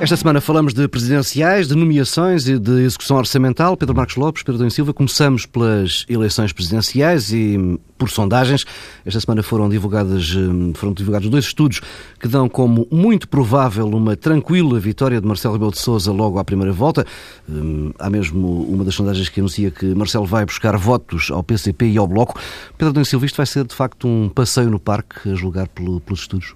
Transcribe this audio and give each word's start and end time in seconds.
Esta 0.00 0.16
semana 0.16 0.40
falamos 0.40 0.72
de 0.72 0.88
presidenciais, 0.88 1.68
de 1.68 1.74
nomeações 1.74 2.48
e 2.48 2.58
de 2.58 2.84
execução 2.84 3.18
orçamental. 3.18 3.76
Pedro 3.76 3.94
Marcos 3.94 4.16
Lopes, 4.16 4.42
Pedro 4.42 4.56
Domingos 4.56 4.74
Silva, 4.74 4.94
começamos 4.94 5.44
pelas 5.44 6.06
eleições 6.08 6.54
presidenciais 6.54 7.30
e 7.34 7.78
por 7.98 8.08
sondagens. 8.08 8.64
Esta 9.04 9.20
semana 9.20 9.42
foram 9.42 9.68
divulgadas, 9.68 10.34
hum, 10.34 10.72
foram 10.74 10.94
divulgados 10.94 11.28
dois 11.28 11.44
estudos 11.44 11.82
que 12.18 12.26
dão 12.26 12.48
como 12.48 12.88
muito 12.90 13.28
provável 13.28 13.86
uma 13.88 14.16
tranquila 14.16 14.80
vitória 14.80 15.20
de 15.20 15.26
Marcelo 15.26 15.52
Rebelo 15.52 15.72
de 15.72 15.78
Sousa 15.78 16.10
logo 16.10 16.38
à 16.38 16.44
primeira 16.44 16.72
volta. 16.72 17.06
Hum, 17.46 17.92
há 17.98 18.08
mesmo 18.08 18.62
uma 18.62 18.82
das 18.86 18.94
sondagens 18.94 19.28
que 19.28 19.38
anuncia 19.38 19.70
que 19.70 19.94
Marcelo 19.94 20.24
vai 20.24 20.46
buscar 20.46 20.78
votos 20.78 21.30
ao 21.30 21.42
PCP 21.42 21.90
e 21.90 21.98
ao 21.98 22.08
Bloco. 22.08 22.40
Pedro 22.78 22.94
Domingos 22.94 23.10
Silva, 23.10 23.26
isto 23.26 23.36
vai 23.36 23.44
ser 23.44 23.66
de 23.66 23.74
facto 23.74 24.08
um 24.08 24.30
passeio 24.30 24.70
no 24.70 24.80
parque 24.80 25.28
a 25.28 25.34
julgar 25.34 25.68
pelo, 25.68 26.00
pelos 26.00 26.20
estudos? 26.20 26.54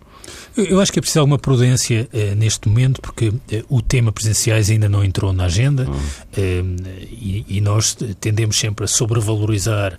Eu 0.57 0.81
acho 0.81 0.93
que 0.93 0.99
é 0.99 1.03
preciso 1.03 1.21
alguma 1.21 1.39
prudência 1.39 2.09
eh, 2.13 2.35
neste 2.37 2.69
momento, 2.69 3.01
porque 3.01 3.33
eh, 3.51 3.65
o 3.69 3.83
tema 3.83 4.13
presenciais 4.13 4.71
ainda 4.71 4.89
não 4.89 5.05
entrou 5.05 5.33
na 5.33 5.47
agenda 5.47 5.89
uhum. 5.89 6.01
eh, 6.37 6.63
e, 7.11 7.45
e, 7.49 7.61
nós 7.61 7.97
tendemos 8.21 8.57
sempre 8.59 8.85
a 8.85 8.89
sobrevalorizar 8.89 9.99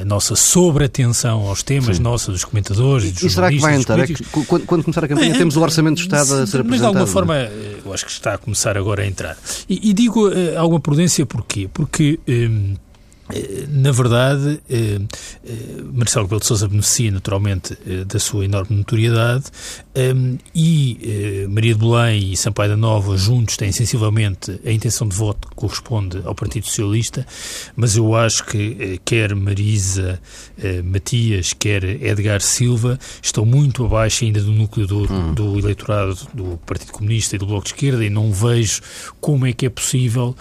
a 0.00 0.04
nossa 0.04 0.34
sobreatenção 0.34 1.46
aos 1.46 1.62
temas, 1.62 1.98
Sim. 1.98 2.02
nossa, 2.02 2.32
dos 2.32 2.44
comentadores, 2.44 3.12
dos 3.12 3.22
E 3.22 3.30
será 3.30 3.50
que 3.50 3.58
vai 3.58 3.76
entrar? 3.76 4.00
É 4.00 4.06
que, 4.06 4.24
quando, 4.24 4.64
quando, 4.64 4.82
começar 4.82 5.04
a 5.04 5.08
campanha, 5.08 5.36
temos 5.36 5.56
o 5.56 5.60
Orçamento 5.60 5.96
do 5.96 6.00
Estado 6.00 6.22
a 6.22 6.46
ser 6.46 6.60
apresentado. 6.60 6.68
Mas 6.68 6.80
de 6.80 6.86
alguma 6.86 7.06
forma, 7.06 7.34
eu 7.84 7.92
acho 7.92 8.06
que 8.06 8.10
está 8.10 8.34
a 8.34 8.38
começar 8.38 8.76
agora 8.76 9.02
a 9.02 9.06
entrar. 9.06 9.36
E, 9.68 9.90
e 9.90 9.92
digo 9.92 10.30
alguma 10.56 10.80
prudência 10.80 11.24
porquê? 11.26 11.68
Porque. 11.72 12.18
Eh, 13.32 13.66
na 13.68 13.90
verdade, 13.90 14.60
eh, 14.70 15.00
eh, 15.44 15.82
Marcelo 15.92 16.26
Rebelo 16.26 16.40
de 16.40 16.46
Sousa 16.46 16.68
beneficia 16.68 17.10
naturalmente 17.10 17.76
da 18.06 18.18
sua 18.18 18.44
enorme 18.44 18.76
notoriedade 18.76 19.44
e 20.54 21.46
Maria 21.48 21.74
de 21.74 21.80
Belém 21.80 22.32
e 22.32 22.36
Sampaio 22.36 22.70
da 22.70 22.76
Nova 22.76 23.16
juntos 23.16 23.56
têm 23.56 23.72
sensivelmente 23.72 24.60
a 24.64 24.70
intenção 24.70 25.08
de 25.08 25.16
voto 25.16 25.48
que 25.48 25.54
corresponde 25.54 26.20
ao 26.24 26.34
Partido 26.34 26.66
Socialista, 26.66 27.26
mas 27.74 27.96
eu 27.96 28.14
acho 28.14 28.44
que 28.44 29.00
quer 29.04 29.34
Marisa 29.34 30.20
Matias, 30.84 31.52
quer 31.52 31.84
Edgar 31.84 32.40
Silva 32.40 32.98
estão 33.22 33.46
muito 33.46 33.84
abaixo 33.84 34.24
ainda 34.24 34.40
do 34.40 34.52
núcleo 34.52 34.86
do, 34.86 35.12
hum. 35.12 35.34
do 35.34 35.58
eleitorado 35.58 36.16
do 36.34 36.58
Partido 36.66 36.92
Comunista 36.92 37.36
e 37.36 37.38
do 37.38 37.46
Bloco 37.46 37.64
de 37.64 37.70
Esquerda 37.70 38.04
e 38.04 38.10
não 38.10 38.32
vejo 38.32 38.82
como 39.20 39.46
é 39.46 39.52
que 39.52 39.66
é 39.66 39.70
possível 39.70 40.34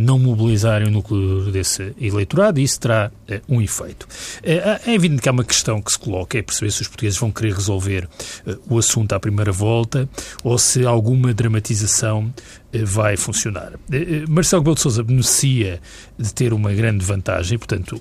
não 0.00 0.18
mobilizarem 0.18 0.88
o 0.88 0.90
núcleo 0.90 1.50
desse 1.50 1.94
eleitorado 2.00 2.60
e 2.60 2.62
isso 2.62 2.78
terá 2.78 3.10
uh, 3.28 3.40
um 3.48 3.60
efeito. 3.60 4.04
Uh, 4.04 4.80
é 4.86 4.94
evidente 4.94 5.22
que 5.22 5.28
há 5.28 5.32
uma 5.32 5.44
questão 5.44 5.80
que 5.80 5.90
se 5.90 5.98
coloca, 5.98 6.38
é 6.38 6.42
perceber 6.42 6.70
se 6.70 6.82
os 6.82 6.88
portugueses 6.88 7.18
vão 7.18 7.30
querer 7.30 7.54
resolver 7.54 8.08
uh, 8.46 8.58
o 8.68 8.78
assunto 8.78 8.91
à 9.14 9.20
primeira 9.20 9.52
volta 9.52 10.08
ou 10.42 10.58
se 10.58 10.84
alguma 10.84 11.32
dramatização 11.32 12.32
vai 12.84 13.16
funcionar. 13.16 13.72
Marcelo 14.28 14.60
Rebelo 14.60 14.74
de 14.74 14.80
Sousa 14.80 15.02
beneficia 15.02 15.80
de 16.18 16.32
ter 16.32 16.52
uma 16.52 16.72
grande 16.72 17.04
vantagem, 17.04 17.58
portanto, 17.58 18.00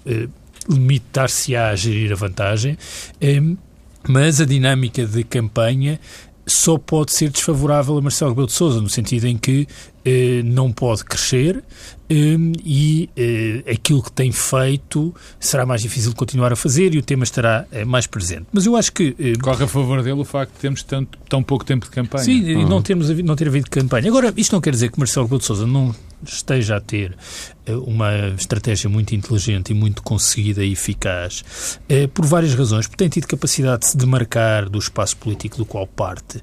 limitar-se-á 0.70 1.70
a 1.70 1.75
gerir 1.75 2.11
a 2.11 2.16
vantagem, 2.16 2.78
mas 4.08 4.42
a 4.42 4.45
dinâmica 4.45 5.06
de 5.06 5.23
campanha 5.23 6.00
só 6.45 6.78
pode 6.78 7.14
ser 7.14 7.30
desfavorável 7.30 7.98
a 7.98 8.02
Marcelo 8.02 8.31
Rebelo 8.31 8.48
de 8.48 8.53
Sousa, 8.53 8.81
no 8.81 8.89
sentido 8.89 9.26
em 9.28 9.38
que 9.38 9.61
eh, 9.61 9.91
não 10.44 10.72
pode 10.72 11.04
crescer 11.06 11.64
eh, 12.12 12.36
e 12.66 13.10
eh, 13.16 13.72
aquilo 13.72 14.04
que 14.04 14.12
tem 14.12 14.34
feito 14.34 15.16
será 15.39 15.66
mais 15.66 15.82
difícil 15.82 16.10
de 16.10 16.17
continuar 16.17 16.52
a 16.52 16.58
fazer 16.58 16.94
e 16.94 16.98
o 16.98 17.02
tema 17.02 17.23
estará 17.23 17.66
eh, 17.72 17.86
mais 17.86 18.06
presente. 18.06 18.48
Mas 18.52 18.66
eu 18.66 18.76
acho 18.76 18.92
que... 18.92 19.16
Eh, 19.17 19.34
Corre 19.42 19.64
a 19.64 19.67
favor 19.67 20.04
dele 20.04 20.20
o 20.20 20.26
facto 20.26 20.52
de 20.52 20.60
termos 20.60 20.84
tanto, 20.84 21.17
tão 21.30 21.42
pouco 21.42 21.64
tempo 21.64 21.86
de 21.86 21.92
campanha. 21.92 22.26
Sim, 22.26 22.56
uhum. 22.56 22.67
não, 22.67 22.82
termos, 22.82 23.10
não 23.23 23.34
ter 23.34 23.48
havido 23.48 23.70
campanha. 23.70 24.10
Agora, 24.10 24.34
isto 24.36 24.52
não 24.52 24.60
quer 24.60 24.72
dizer 24.72 24.92
que 24.92 25.00
Marcelo 25.00 25.26
Rebelo 25.26 25.40
de 25.40 25.45
Sousa 25.45 25.66
não 25.66 25.95
esteja 26.26 26.76
a 26.76 26.82
ter 26.82 27.16
eh, 27.66 27.73
uma 27.76 28.11
estratégia 28.38 28.90
muito 28.90 29.16
inteligente 29.16 29.70
e 29.70 29.73
muito 29.73 30.04
conseguida 30.04 30.66
e 30.66 30.73
eficaz, 30.73 31.45
por 32.14 32.26
várias 32.26 32.54
razões, 32.54 32.88
porque 32.88 32.98
tem 32.98 33.10
tido 33.10 33.26
capacidade 33.26 33.82
de 33.82 33.88
se 33.88 33.98
demarcar 33.98 34.70
do 34.70 34.78
espaço 34.78 35.16
político 35.17 35.58
do 35.58 35.66
qual 35.66 35.88
parte. 35.88 36.42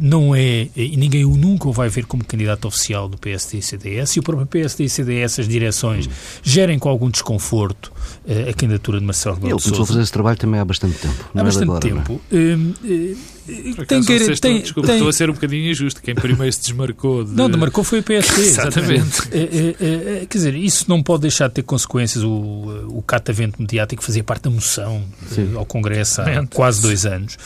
Não 0.00 0.34
é, 0.34 0.68
e 0.74 0.96
ninguém 0.96 1.24
o 1.24 1.36
nunca 1.36 1.68
o 1.68 1.72
vai 1.72 1.88
ver 1.88 2.06
como 2.06 2.24
candidato 2.24 2.66
oficial 2.66 2.99
do 3.08 3.18
PSD 3.18 3.58
e 3.58 3.62
CDS 3.62 4.16
e 4.16 4.20
o 4.20 4.22
próprio 4.22 4.46
PSD 4.46 4.84
e 4.84 4.88
CDS, 4.88 5.40
as 5.40 5.48
direções, 5.48 6.08
gerem 6.42 6.78
com 6.78 6.88
algum 6.88 7.10
desconforto 7.10 7.92
uh, 8.26 8.50
a 8.50 8.52
candidatura 8.52 8.98
de 8.98 9.04
Marcelo 9.04 9.36
Rebelo 9.36 9.56
de 9.56 9.62
Sousa. 9.62 9.68
Ele 9.68 9.76
começou 9.76 9.84
a 9.84 9.86
fazer 9.86 10.02
esse 10.02 10.12
trabalho 10.12 10.38
também 10.38 10.60
há 10.60 10.64
bastante 10.64 10.98
tempo. 10.98 11.30
Há 11.34 11.40
é 11.40 11.44
bastante 11.44 11.64
agora, 11.64 11.80
tempo. 11.80 12.20
É? 12.30 12.36
Uh, 12.36 12.58
uh, 13.14 13.18
tem 13.86 14.02
que, 14.02 14.40
tem, 14.40 14.60
desculpa, 14.60 14.88
tem... 14.88 14.96
estou 14.96 15.08
a 15.08 15.12
ser 15.12 15.30
um 15.30 15.34
bocadinho 15.34 15.70
injusto. 15.70 16.02
Quem 16.02 16.14
primeiro 16.14 16.52
se 16.52 16.60
desmarcou. 16.60 17.24
De... 17.24 17.32
Não, 17.32 17.48
demarcou 17.48 17.84
foi 17.84 18.00
o 18.00 18.02
PSD. 18.02 18.42
exatamente. 18.46 19.28
exatamente. 19.32 20.26
quer 20.28 20.38
dizer, 20.38 20.54
isso 20.54 20.84
não 20.88 21.02
pode 21.02 21.22
deixar 21.22 21.48
de 21.48 21.54
ter 21.54 21.62
consequências. 21.62 22.24
O, 22.24 22.86
o 22.88 23.02
catavento 23.02 23.60
mediático 23.60 24.02
fazia 24.02 24.22
parte 24.22 24.42
da 24.44 24.50
moção 24.50 25.04
ao 25.56 25.64
Congresso 25.64 26.22
há 26.22 26.46
quase 26.46 26.82
dois 26.82 27.06
anos. 27.06 27.36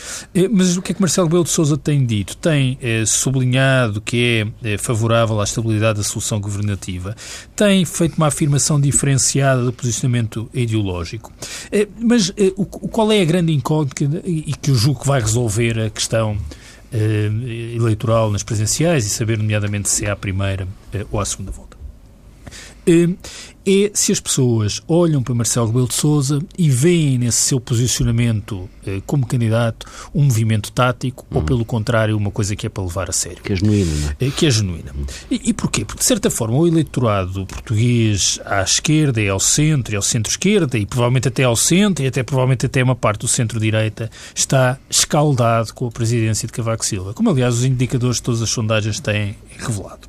mas 0.50 0.76
o 0.76 0.82
que 0.82 0.92
é 0.92 0.94
que 0.94 1.00
Marcelo 1.00 1.26
Rebelo 1.26 1.44
de 1.44 1.50
Sousa 1.50 1.76
tem 1.76 2.04
dito? 2.04 2.36
Tem 2.36 2.78
sublinhado 3.06 4.00
que 4.00 4.46
é 4.62 4.78
favorável 4.78 5.40
à 5.40 5.44
estabilidade 5.44 5.98
da 5.98 6.04
solução 6.04 6.40
governativa, 6.40 7.16
tem 7.56 7.84
feito 7.84 8.16
uma 8.16 8.26
afirmação 8.28 8.80
diferenciada 8.80 9.64
do 9.64 9.72
posicionamento 9.72 10.48
ideológico. 10.52 11.32
Mas 11.98 12.32
eh, 12.36 12.52
qual 12.90 13.10
é 13.12 13.20
a 13.20 13.24
grande 13.24 13.52
incógnita 13.52 14.22
e 14.24 14.52
que 14.60 14.70
eu 14.70 14.74
julgo 14.74 15.00
que 15.00 15.06
vai 15.06 15.20
resolver 15.20 15.78
a 15.78 15.90
questão 15.94 16.36
eh, 16.92 17.30
eleitoral 17.74 18.30
nas 18.30 18.42
presenciais 18.42 19.06
e 19.06 19.10
saber, 19.10 19.38
nomeadamente, 19.38 19.88
se 19.88 20.04
é 20.04 20.10
a 20.10 20.16
primeira 20.16 20.68
ou 21.10 21.20
a 21.20 21.24
segunda 21.24 21.50
volta? 21.50 21.76
É 22.86 23.90
se 23.94 24.12
as 24.12 24.20
pessoas 24.20 24.82
olham 24.86 25.22
para 25.22 25.34
Marcelo 25.34 25.68
Rebelo 25.68 25.88
de 25.88 25.94
Sousa 25.94 26.38
e 26.58 26.68
veem 26.68 27.16
nesse 27.18 27.38
seu 27.38 27.58
posicionamento 27.58 28.68
eh, 28.86 29.00
como 29.06 29.26
candidato 29.26 29.86
um 30.14 30.24
movimento 30.24 30.70
tático 30.70 31.24
hum. 31.30 31.38
ou, 31.38 31.42
pelo 31.42 31.64
contrário, 31.64 32.16
uma 32.16 32.30
coisa 32.30 32.54
que 32.54 32.66
é 32.66 32.68
para 32.68 32.84
levar 32.84 33.08
a 33.08 33.12
sério. 33.12 33.42
Que 33.42 33.54
é 33.54 33.56
genuína, 33.56 34.16
é? 34.20 34.26
Eh, 34.26 34.30
que 34.30 34.46
é 34.46 34.50
genuína. 34.50 34.92
E, 35.30 35.40
e 35.50 35.54
porquê? 35.54 35.84
Porque, 35.84 36.00
de 36.00 36.04
certa 36.04 36.30
forma, 36.30 36.58
o 36.58 36.66
eleitorado 36.66 37.46
português 37.46 38.38
à 38.44 38.60
esquerda 38.62 39.20
e 39.20 39.28
ao 39.28 39.40
centro 39.40 39.94
e 39.94 39.96
ao 39.96 40.02
centro-esquerda 40.02 40.76
e 40.76 40.84
provavelmente 40.84 41.28
até 41.28 41.44
ao 41.44 41.56
centro 41.56 42.04
e 42.04 42.08
até 42.08 42.22
provavelmente 42.22 42.66
até 42.66 42.82
uma 42.82 42.94
parte 42.94 43.20
do 43.20 43.28
centro-direita 43.28 44.10
está 44.34 44.78
escaldado 44.90 45.72
com 45.72 45.86
a 45.86 45.90
presidência 45.90 46.46
de 46.46 46.52
Cavaco 46.52 46.84
Silva, 46.84 47.14
como, 47.14 47.30
aliás, 47.30 47.54
os 47.54 47.64
indicadores 47.64 48.16
de 48.16 48.22
todas 48.22 48.42
as 48.42 48.50
sondagens 48.50 49.00
têm 49.00 49.36
revelado. 49.58 50.06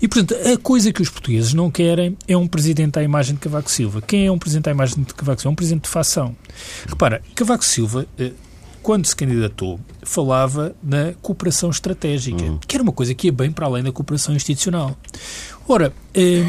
E, 0.00 0.08
portanto, 0.08 0.34
a 0.34 0.56
coisa 0.58 0.92
que 0.92 1.02
os 1.02 1.08
portugueses 1.08 1.54
não 1.54 1.70
querem 1.70 2.15
é 2.26 2.36
um 2.36 2.46
presidente 2.46 2.98
à 2.98 3.02
imagem 3.02 3.34
de 3.34 3.40
Cavaco 3.40 3.70
Silva. 3.70 4.02
Quem 4.02 4.26
é 4.26 4.32
um 4.32 4.38
presidente 4.38 4.68
à 4.68 4.72
imagem 4.72 5.02
de 5.02 5.14
Cavaco 5.14 5.40
Silva? 5.40 5.50
É 5.50 5.52
um 5.52 5.56
presidente 5.56 5.84
de 5.84 5.90
facção. 5.90 6.36
Repara, 6.86 7.22
Cavaco 7.34 7.64
Silva, 7.64 8.06
eh, 8.18 8.32
quando 8.82 9.04
se 9.06 9.16
candidatou, 9.16 9.80
falava 10.04 10.74
na 10.80 11.12
cooperação 11.20 11.70
estratégica, 11.70 12.42
uhum. 12.42 12.58
que 12.58 12.76
era 12.76 12.82
uma 12.82 12.92
coisa 12.92 13.14
que 13.14 13.26
ia 13.26 13.32
bem 13.32 13.50
para 13.50 13.66
além 13.66 13.82
da 13.82 13.90
cooperação 13.90 14.34
institucional. 14.34 14.96
Ora, 15.68 15.92
eh, 16.14 16.44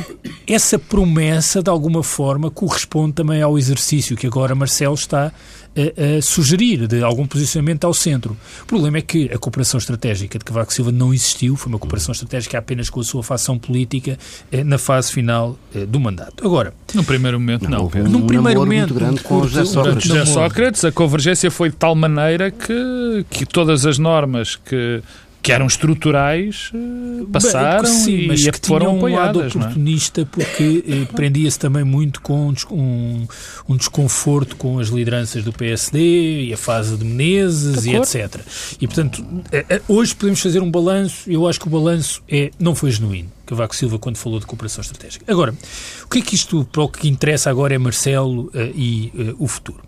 essa 0.45 0.77
promessa, 0.77 1.63
de 1.63 1.69
alguma 1.69 2.03
forma, 2.03 2.51
corresponde 2.51 3.13
também 3.13 3.41
ao 3.41 3.57
exercício 3.57 4.15
que 4.15 4.27
agora 4.27 4.53
Marcelo 4.53 4.93
está 4.93 5.33
a, 5.77 6.17
a, 6.17 6.21
sugerir 6.21 6.87
de 6.87 7.03
algum 7.03 7.25
posicionamento 7.25 7.85
ao 7.85 7.93
centro. 7.93 8.35
O 8.63 8.65
problema 8.65 8.97
é 8.97 9.01
que 9.01 9.29
a 9.33 9.37
cooperação 9.37 9.77
estratégica 9.77 10.39
de 10.39 10.45
Cavaco 10.45 10.73
Silva 10.73 10.91
não 10.91 11.13
existiu, 11.13 11.55
foi 11.55 11.71
uma 11.71 11.79
cooperação 11.79 12.11
estratégica 12.11 12.57
apenas 12.57 12.89
com 12.89 12.99
a 12.99 13.03
sua 13.03 13.23
facção 13.23 13.57
política 13.57 14.17
eh, 14.51 14.63
na 14.63 14.77
fase 14.77 15.11
final 15.11 15.57
eh, 15.75 15.85
do 15.85 15.99
mandato. 15.99 16.45
Agora, 16.45 16.73
no 16.93 17.03
primeiro 17.03 17.39
momento 17.39 17.69
não. 17.69 17.89
não. 17.93 18.03
Num 18.09 18.25
primeiro 18.25 18.59
momento, 18.59 18.93
muito 18.93 18.93
grande 18.93 19.21
com 19.21 19.47
José 19.47 19.65
Sócrates. 19.65 20.07
José 20.07 20.25
Sócrates, 20.25 20.85
a 20.85 20.91
convergência 20.91 21.51
foi 21.51 21.69
de 21.69 21.75
tal 21.75 21.95
maneira 21.95 22.51
que, 22.51 23.25
que 23.29 23.45
todas 23.45 23.85
as 23.85 23.97
normas 23.97 24.55
que 24.55 25.01
que 25.47 25.51
eram 25.53 25.65
estruturais 25.65 26.71
eh, 26.73 27.25
passaram 27.31 27.83
Bem, 27.83 27.93
sim, 27.93 28.17
e, 28.17 28.27
mas 28.27 28.45
e 28.45 28.51
que 28.51 28.67
foram 28.67 28.99
um 28.99 29.07
lado 29.07 29.41
é? 29.41 29.47
oportunista 29.47 30.21
é? 30.21 30.25
porque 30.25 30.83
eh, 30.85 31.05
prendia-se 31.15 31.57
também 31.57 31.85
muito 31.85 32.21
com 32.21 32.53
um, 32.69 33.25
um, 33.69 33.77
desconforto 33.77 34.57
com 34.57 34.77
as 34.77 34.89
lideranças 34.89 35.45
do 35.45 35.53
PSD 35.53 36.47
e 36.47 36.53
a 36.53 36.57
fase 36.57 36.97
de 36.97 37.05
Menezes 37.05 37.83
de 37.83 37.91
e 37.91 37.95
etc. 37.95 38.41
E, 38.81 38.87
portanto, 38.87 39.25
eh, 39.53 39.81
hoje 39.87 40.13
podemos 40.13 40.41
fazer 40.41 40.61
um 40.61 40.69
balanço, 40.69 41.31
eu 41.31 41.47
acho 41.47 41.61
que 41.61 41.67
o 41.67 41.69
balanço 41.69 42.21
é, 42.27 42.51
não 42.59 42.75
foi 42.75 42.91
genuíno. 42.91 43.31
Cavaco 43.45 43.73
Silva 43.73 43.97
quando 43.97 44.17
falou 44.17 44.41
de 44.41 44.45
cooperação 44.45 44.81
estratégica. 44.81 45.23
Agora, 45.31 45.55
o 46.03 46.09
que 46.09 46.19
é 46.19 46.21
que 46.21 46.35
isto, 46.35 46.65
para 46.65 46.83
o 46.83 46.89
que 46.89 47.07
interessa 47.07 47.49
agora 47.49 47.73
é 47.73 47.77
Marcelo 47.77 48.47
uh, 48.47 48.51
e 48.75 49.13
uh, 49.15 49.35
o 49.39 49.47
futuro? 49.47 49.81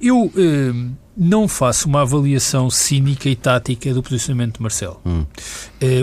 Eu 0.00 0.24
uh, 0.24 1.03
não 1.16 1.46
faço 1.46 1.88
uma 1.88 2.02
avaliação 2.02 2.68
cínica 2.70 3.28
e 3.28 3.36
tática 3.36 3.92
do 3.94 4.02
posicionamento 4.02 4.56
de 4.56 4.62
Marcelo. 4.62 5.00
Hum. 5.06 5.24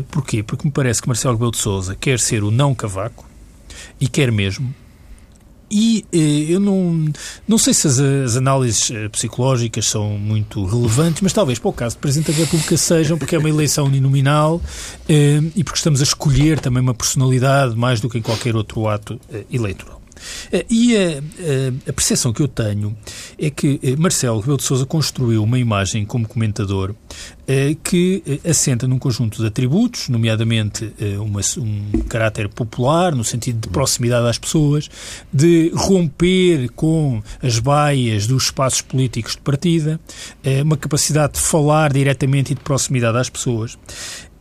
porquê? 0.09 0.41
Porque 0.41 0.65
me 0.65 0.71
parece 0.71 1.01
que 1.01 1.07
Marcelo 1.07 1.33
Rebelo 1.33 1.51
de 1.51 1.57
Sousa 1.57 1.95
quer 1.95 2.19
ser 2.19 2.43
o 2.43 2.51
não 2.51 2.73
Cavaco 2.73 3.25
e 3.99 4.07
quer 4.07 4.31
mesmo 4.31 4.73
e 5.71 6.05
eu 6.49 6.59
não, 6.59 7.09
não 7.47 7.57
sei 7.57 7.73
se 7.73 7.87
as, 7.87 7.97
as, 7.97 8.35
análises 8.35 8.91
psicológicas 9.11 9.85
são 9.85 10.17
muito 10.17 10.65
relevantes, 10.65 11.21
mas 11.21 11.31
talvez 11.31 11.57
para 11.57 11.69
o 11.69 11.73
caso 11.73 11.95
do 11.95 11.99
Presidente 11.99 12.31
da 12.33 12.37
República 12.37 12.75
sejam, 12.75 13.17
porque 13.17 13.35
é 13.35 13.39
uma 13.39 13.49
eleição 13.49 13.85
uninominal 13.85 14.61
e 15.07 15.63
porque 15.63 15.77
estamos 15.77 16.01
a 16.01 16.03
escolher 16.03 16.59
também 16.59 16.83
uma 16.83 16.93
personalidade 16.93 17.75
mais 17.77 18.01
do 18.01 18.09
que 18.09 18.17
em 18.17 18.21
qualquer 18.21 18.55
outro 18.55 18.87
ato 18.87 19.19
eleitoral. 19.49 20.00
Eh, 20.51 20.65
e 20.69 20.97
a, 20.97 21.89
a, 21.89 21.93
percepção 21.93 22.33
que 22.33 22.41
eu 22.41 22.47
tenho 22.47 22.95
é 23.39 23.49
que 23.49 23.79
eh, 23.81 23.95
Marcelo 23.95 24.39
Rebelo 24.39 24.57
de 24.57 24.63
Sousa 24.63 24.85
construiu 24.85 25.43
uma 25.43 25.57
imagem 25.57 26.05
como 26.05 26.27
comentador 26.27 26.93
eh, 27.47 27.75
que 27.81 28.41
assenta 28.47 28.87
num 28.87 28.99
conjunto 28.99 29.41
de 29.41 29.47
atributos, 29.47 30.09
nomeadamente 30.09 30.93
uma, 31.19 31.41
um 31.57 32.03
caráter 32.07 32.49
popular, 32.49 33.15
no 33.15 33.23
sentido 33.23 33.61
de 33.61 33.69
proximidade 33.69 34.27
às 34.27 34.37
pessoas, 34.37 34.89
de 35.31 35.71
romper 35.73 36.69
com 36.71 37.21
as 37.41 37.59
baias 37.59 38.27
dos 38.27 38.45
espaços 38.45 38.81
políticos 38.81 39.33
de 39.33 39.41
partida, 39.41 39.99
uma 40.63 40.77
capacidade 40.77 41.33
de 41.33 41.39
falar 41.39 41.93
diretamente 41.93 42.53
e 42.53 42.55
de 42.55 42.61
proximidade 42.61 43.17
às 43.17 43.29
pessoas. 43.29 43.77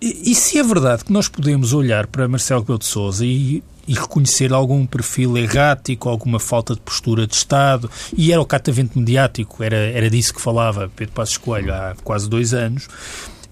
E, 0.00 0.30
e 0.30 0.34
se 0.34 0.58
é 0.58 0.62
verdade 0.62 1.04
que 1.04 1.12
nós 1.12 1.28
podemos 1.28 1.72
olhar 1.72 2.06
para 2.06 2.26
Marcelo 2.28 2.60
Rebelo 2.60 2.78
de 2.78 2.86
Sousa 2.86 3.24
e 3.24 3.62
e 3.90 3.94
reconhecer 3.94 4.52
algum 4.52 4.87
perfil 4.87 5.37
errático, 5.37 6.08
alguma 6.08 6.38
falta 6.38 6.75
de 6.75 6.81
postura 6.81 7.26
de 7.26 7.34
Estado, 7.34 7.90
e 8.16 8.31
era 8.31 8.40
o 8.40 8.46
catavento 8.46 8.96
mediático, 8.96 9.64
era, 9.64 9.75
era 9.75 10.08
disso 10.08 10.32
que 10.32 10.40
falava 10.40 10.88
Pedro 10.94 11.12
Passos 11.12 11.37
Coelho 11.37 11.75
há 11.75 11.96
quase 12.04 12.31
dois 12.31 12.54
anos, 12.54 12.87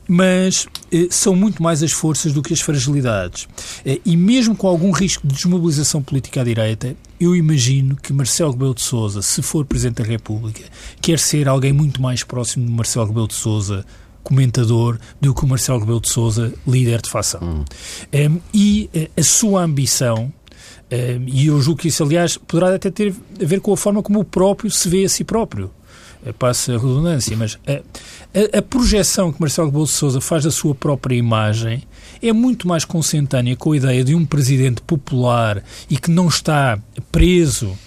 mas 0.06 0.68
eh, 0.92 1.08
são 1.10 1.34
muito 1.34 1.60
mais 1.60 1.82
as 1.82 1.90
forças 1.90 2.32
do 2.32 2.40
que 2.40 2.54
as 2.54 2.60
fragilidades. 2.60 3.48
Eh, 3.84 4.00
e 4.06 4.16
mesmo 4.16 4.54
com 4.54 4.68
algum 4.68 4.92
risco 4.92 5.26
de 5.26 5.34
desmobilização 5.34 6.00
política 6.00 6.40
à 6.40 6.44
direita, 6.44 6.94
eu 7.18 7.34
imagino 7.34 7.96
que 7.96 8.12
Marcelo 8.12 8.52
Rebelo 8.52 8.76
de 8.76 8.82
Sousa, 8.82 9.20
se 9.22 9.42
for 9.42 9.66
Presidente 9.66 10.00
da 10.02 10.08
República, 10.08 10.62
quer 11.02 11.18
ser 11.18 11.48
alguém 11.48 11.72
muito 11.72 12.00
mais 12.00 12.22
próximo 12.22 12.64
de 12.64 12.70
Marcelo 12.70 13.06
Rebelo 13.06 13.26
de 13.26 13.34
Sousa 13.34 13.84
comentador 14.28 14.98
do 15.18 15.34
que 15.34 15.42
o 15.42 15.48
Marcelo 15.48 15.80
Rebelo 15.80 16.00
de 16.00 16.08
Sousa, 16.10 16.52
líder 16.66 17.00
de 17.00 17.08
facção. 17.08 17.40
Hum. 17.42 17.64
Um, 18.12 18.40
e 18.52 18.90
uh, 18.94 19.20
a 19.20 19.22
sua 19.22 19.62
ambição, 19.62 20.30
um, 20.92 21.24
e 21.26 21.46
eu 21.46 21.60
julgo 21.62 21.80
que 21.80 21.88
isso, 21.88 22.02
aliás, 22.02 22.36
poderá 22.36 22.74
até 22.74 22.90
ter 22.90 23.14
a 23.42 23.44
ver 23.44 23.60
com 23.60 23.72
a 23.72 23.76
forma 23.76 24.02
como 24.02 24.20
o 24.20 24.24
próprio 24.24 24.70
se 24.70 24.86
vê 24.86 25.04
a 25.04 25.08
si 25.08 25.24
próprio. 25.24 25.70
Uh, 26.26 26.32
passa 26.34 26.74
a 26.74 26.78
redundância, 26.78 27.34
mas 27.38 27.58
a, 27.66 28.58
a, 28.58 28.62
projeção 28.62 29.32
que 29.32 29.40
Marcelo 29.40 29.68
Rebelo 29.68 29.86
de 29.86 29.92
Sousa 29.92 30.20
faz 30.20 30.44
da 30.44 30.50
sua 30.50 30.74
própria 30.74 31.16
imagem 31.16 31.82
é 32.22 32.32
muito 32.32 32.68
mais 32.68 32.84
consentânea 32.84 33.56
com 33.56 33.72
a 33.72 33.76
ideia 33.78 34.04
de 34.04 34.14
um 34.14 34.26
presidente 34.26 34.82
popular 34.82 35.62
e 35.88 35.96
que 35.96 36.10
não 36.10 36.28
está 36.28 36.78
preso 37.10 37.78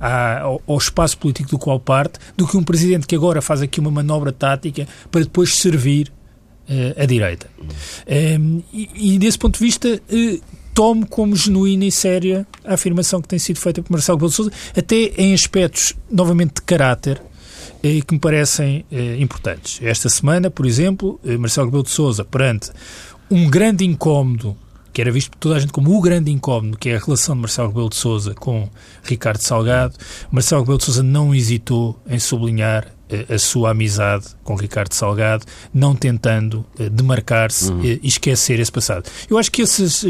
à, 0.00 0.40
ao, 0.40 0.62
ao, 0.66 0.78
espaço 0.78 1.18
político 1.18 1.50
do 1.50 1.58
qual 1.58 1.80
parte 1.80 2.18
do 2.36 2.46
que 2.46 2.56
um 2.56 2.62
presidente 2.62 3.06
que 3.06 3.14
agora 3.14 3.40
faz 3.40 3.62
aqui 3.62 3.80
uma 3.80 3.90
manobra 3.90 4.32
tática 4.32 4.86
para 5.10 5.22
depois 5.22 5.56
servir 5.56 6.12
uh, 6.68 7.02
a 7.02 7.06
direita. 7.06 7.48
Um, 7.58 7.66
ehm, 8.06 8.60
e, 8.72 9.14
e, 9.14 9.18
desse 9.18 9.38
ponto 9.38 9.58
de 9.58 9.64
vista, 9.64 9.88
uh, 9.88 10.40
tomo 10.74 11.06
como 11.06 11.34
genuína 11.34 11.84
e 11.86 11.92
séria 11.92 12.46
a 12.64 12.74
afirmação 12.74 13.20
que 13.22 13.28
tem 13.28 13.38
sido 13.38 13.58
feita 13.58 13.82
por 13.82 13.92
Marcelo 13.92 14.18
Rebelo 14.18 14.32
Sousa, 14.32 14.52
até 14.76 15.12
em 15.16 15.32
aspectos, 15.32 15.94
novamente, 16.10 16.56
de 16.56 16.62
caráter, 16.62 17.22
eh, 17.82 18.00
que 18.06 18.12
me 18.12 18.20
parecem 18.20 18.84
importantes. 19.18 19.80
Esta 19.82 20.10
semana, 20.10 20.50
por 20.50 20.66
exemplo, 20.66 21.18
Marcelo 21.38 21.68
Rebelo 21.68 21.82
de 21.82 21.90
Sousa, 21.90 22.26
perante 22.26 22.70
um 23.30 23.48
grande 23.48 23.86
incómodo 23.86 24.54
que 24.96 25.02
era 25.02 25.12
visto 25.12 25.32
por 25.32 25.36
toda 25.36 25.56
a 25.56 25.60
gente 25.60 25.74
como 25.74 25.94
o 25.94 26.00
grande 26.00 26.30
incómodo, 26.30 26.78
que 26.78 26.88
é 26.88 26.96
a 26.96 26.98
relação 26.98 27.34
de 27.34 27.42
Marcelo 27.42 27.68
Rebelo 27.68 27.90
de 27.90 27.96
Sousa 27.96 28.32
com 28.32 28.66
Ricardo 29.02 29.42
Salgado. 29.42 29.94
Marcelo 30.30 30.62
Rebelo 30.62 30.78
de 30.78 30.84
Sousa 30.84 31.02
não 31.02 31.34
hesitou 31.34 32.00
em 32.06 32.18
sublinhar 32.18 32.95
a 33.28 33.38
sua 33.38 33.70
amizade 33.70 34.26
com 34.42 34.54
Ricardo 34.54 34.92
Salgado, 34.92 35.44
não 35.72 35.94
tentando 35.94 36.64
uh, 36.78 36.90
demarcar-se 36.90 37.70
uhum. 37.70 37.84
e 37.84 38.00
esquecer 38.02 38.58
esse 38.58 38.72
passado. 38.72 39.08
Eu 39.30 39.38
acho 39.38 39.50
que 39.50 39.62
esses, 39.62 40.04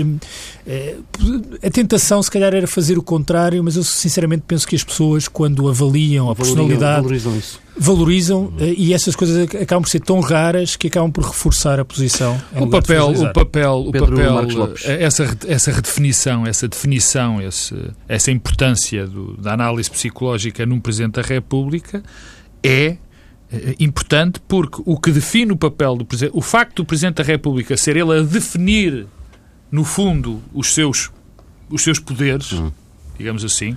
a 1.63 1.71
tentação, 1.71 2.23
se 2.23 2.31
calhar, 2.31 2.55
era 2.55 2.67
fazer 2.67 2.97
o 2.97 3.03
contrário, 3.03 3.63
mas 3.63 3.77
eu 3.77 3.85
sinceramente 3.85 4.45
penso 4.47 4.67
que 4.67 4.75
as 4.75 4.83
pessoas, 4.83 5.29
quando 5.29 5.69
avaliam 5.69 6.31
a 6.31 6.37
personalidade, 6.37 7.03
valorizam 7.03 7.37
isso. 7.37 7.61
Valorizam 7.79 8.39
uhum. 8.45 8.75
e 8.75 8.95
essas 8.95 9.15
coisas 9.15 9.49
acabam 9.55 9.83
por 9.83 9.91
ser 9.91 10.01
tão 10.01 10.21
raras 10.21 10.77
que 10.77 10.87
acabam 10.87 11.11
por 11.11 11.25
reforçar 11.25 11.79
a 11.79 11.85
posição. 11.85 12.41
O 12.55 12.67
papel, 12.69 13.11
o 13.11 13.33
papel, 13.33 13.85
o 13.89 13.93
papel, 13.93 14.75
essa, 14.85 15.37
essa 15.47 15.71
redefinição, 15.71 16.47
essa 16.47 16.67
definição, 16.67 17.43
esse, 17.43 17.75
essa 18.09 18.31
importância 18.31 19.07
do, 19.07 19.37
da 19.37 19.53
análise 19.53 19.91
psicológica 19.91 20.65
num 20.65 20.81
Presidente 20.81 21.15
da 21.15 21.23
República 21.23 22.03
é 22.63 22.97
eh, 23.53 23.77
importante 23.79 24.41
porque 24.47 24.83
o 24.85 24.99
que 24.99 25.11
define 25.11 25.53
o 25.53 25.57
papel 25.57 25.97
do 25.97 26.05
Presidente, 26.05 26.37
o 26.37 26.41
facto 26.41 26.77
do 26.77 26.85
Presidente 26.85 27.17
da 27.17 27.25
República 27.25 27.77
ser 27.77 27.97
ele 27.97 28.19
a 28.19 28.23
definir, 28.23 29.07
no 29.71 29.85
fundo, 29.85 30.43
os 30.53 30.75
seus, 30.75 31.11
os 31.71 31.83
seus 31.83 31.99
poderes, 31.99 32.53
uhum. 32.53 32.73
digamos 33.17 33.45
assim, 33.45 33.77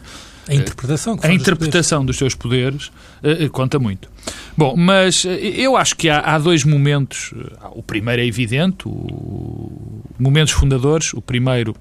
a 0.49 0.55
interpretação, 0.55 1.19
a 1.21 1.31
interpretação 1.31 1.99
dos, 1.99 2.07
dos 2.07 2.17
seus 2.17 2.33
poderes 2.35 2.87
uh, 2.87 3.49
conta 3.51 3.77
muito. 3.77 4.09
Bom, 4.57 4.75
mas 4.75 5.23
uh, 5.23 5.29
eu 5.29 5.77
acho 5.77 5.95
que 5.95 6.09
há, 6.09 6.19
há 6.21 6.39
dois 6.39 6.63
momentos. 6.63 7.31
Uh, 7.33 7.75
o 7.75 7.83
primeiro 7.83 8.19
é 8.19 8.25
evidente, 8.25 8.87
o, 8.87 10.01
momentos 10.17 10.51
fundadores. 10.53 11.13
O 11.13 11.21
primeiro 11.21 11.75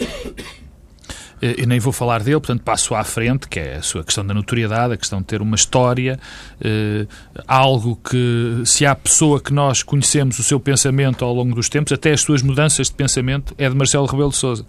eh, 1.40 1.56
eu 1.58 1.66
nem 1.66 1.78
vou 1.78 1.92
falar 1.92 2.22
dele, 2.22 2.40
portanto 2.40 2.62
passo 2.62 2.94
à 2.94 3.02
frente, 3.02 3.48
que 3.48 3.58
é 3.58 3.76
a 3.76 3.82
sua 3.82 4.04
questão 4.04 4.26
da 4.26 4.34
notoriedade, 4.34 4.94
a 4.94 4.96
questão 4.96 5.20
de 5.20 5.26
ter 5.26 5.40
uma 5.40 5.56
história, 5.56 6.18
eh, 6.60 7.06
algo 7.46 7.96
que, 7.96 8.62
se 8.64 8.84
há 8.84 8.94
pessoa 8.94 9.40
que 9.40 9.52
nós 9.52 9.82
conhecemos 9.82 10.38
o 10.38 10.42
seu 10.42 10.60
pensamento 10.60 11.24
ao 11.24 11.34
longo 11.34 11.54
dos 11.54 11.68
tempos, 11.68 11.92
até 11.92 12.12
as 12.12 12.20
suas 12.20 12.42
mudanças 12.42 12.88
de 12.88 12.94
pensamento, 12.94 13.54
é 13.56 13.68
de 13.68 13.74
Marcelo 13.74 14.06
Rebelo 14.06 14.30
de 14.30 14.36
Sousa. 14.36 14.64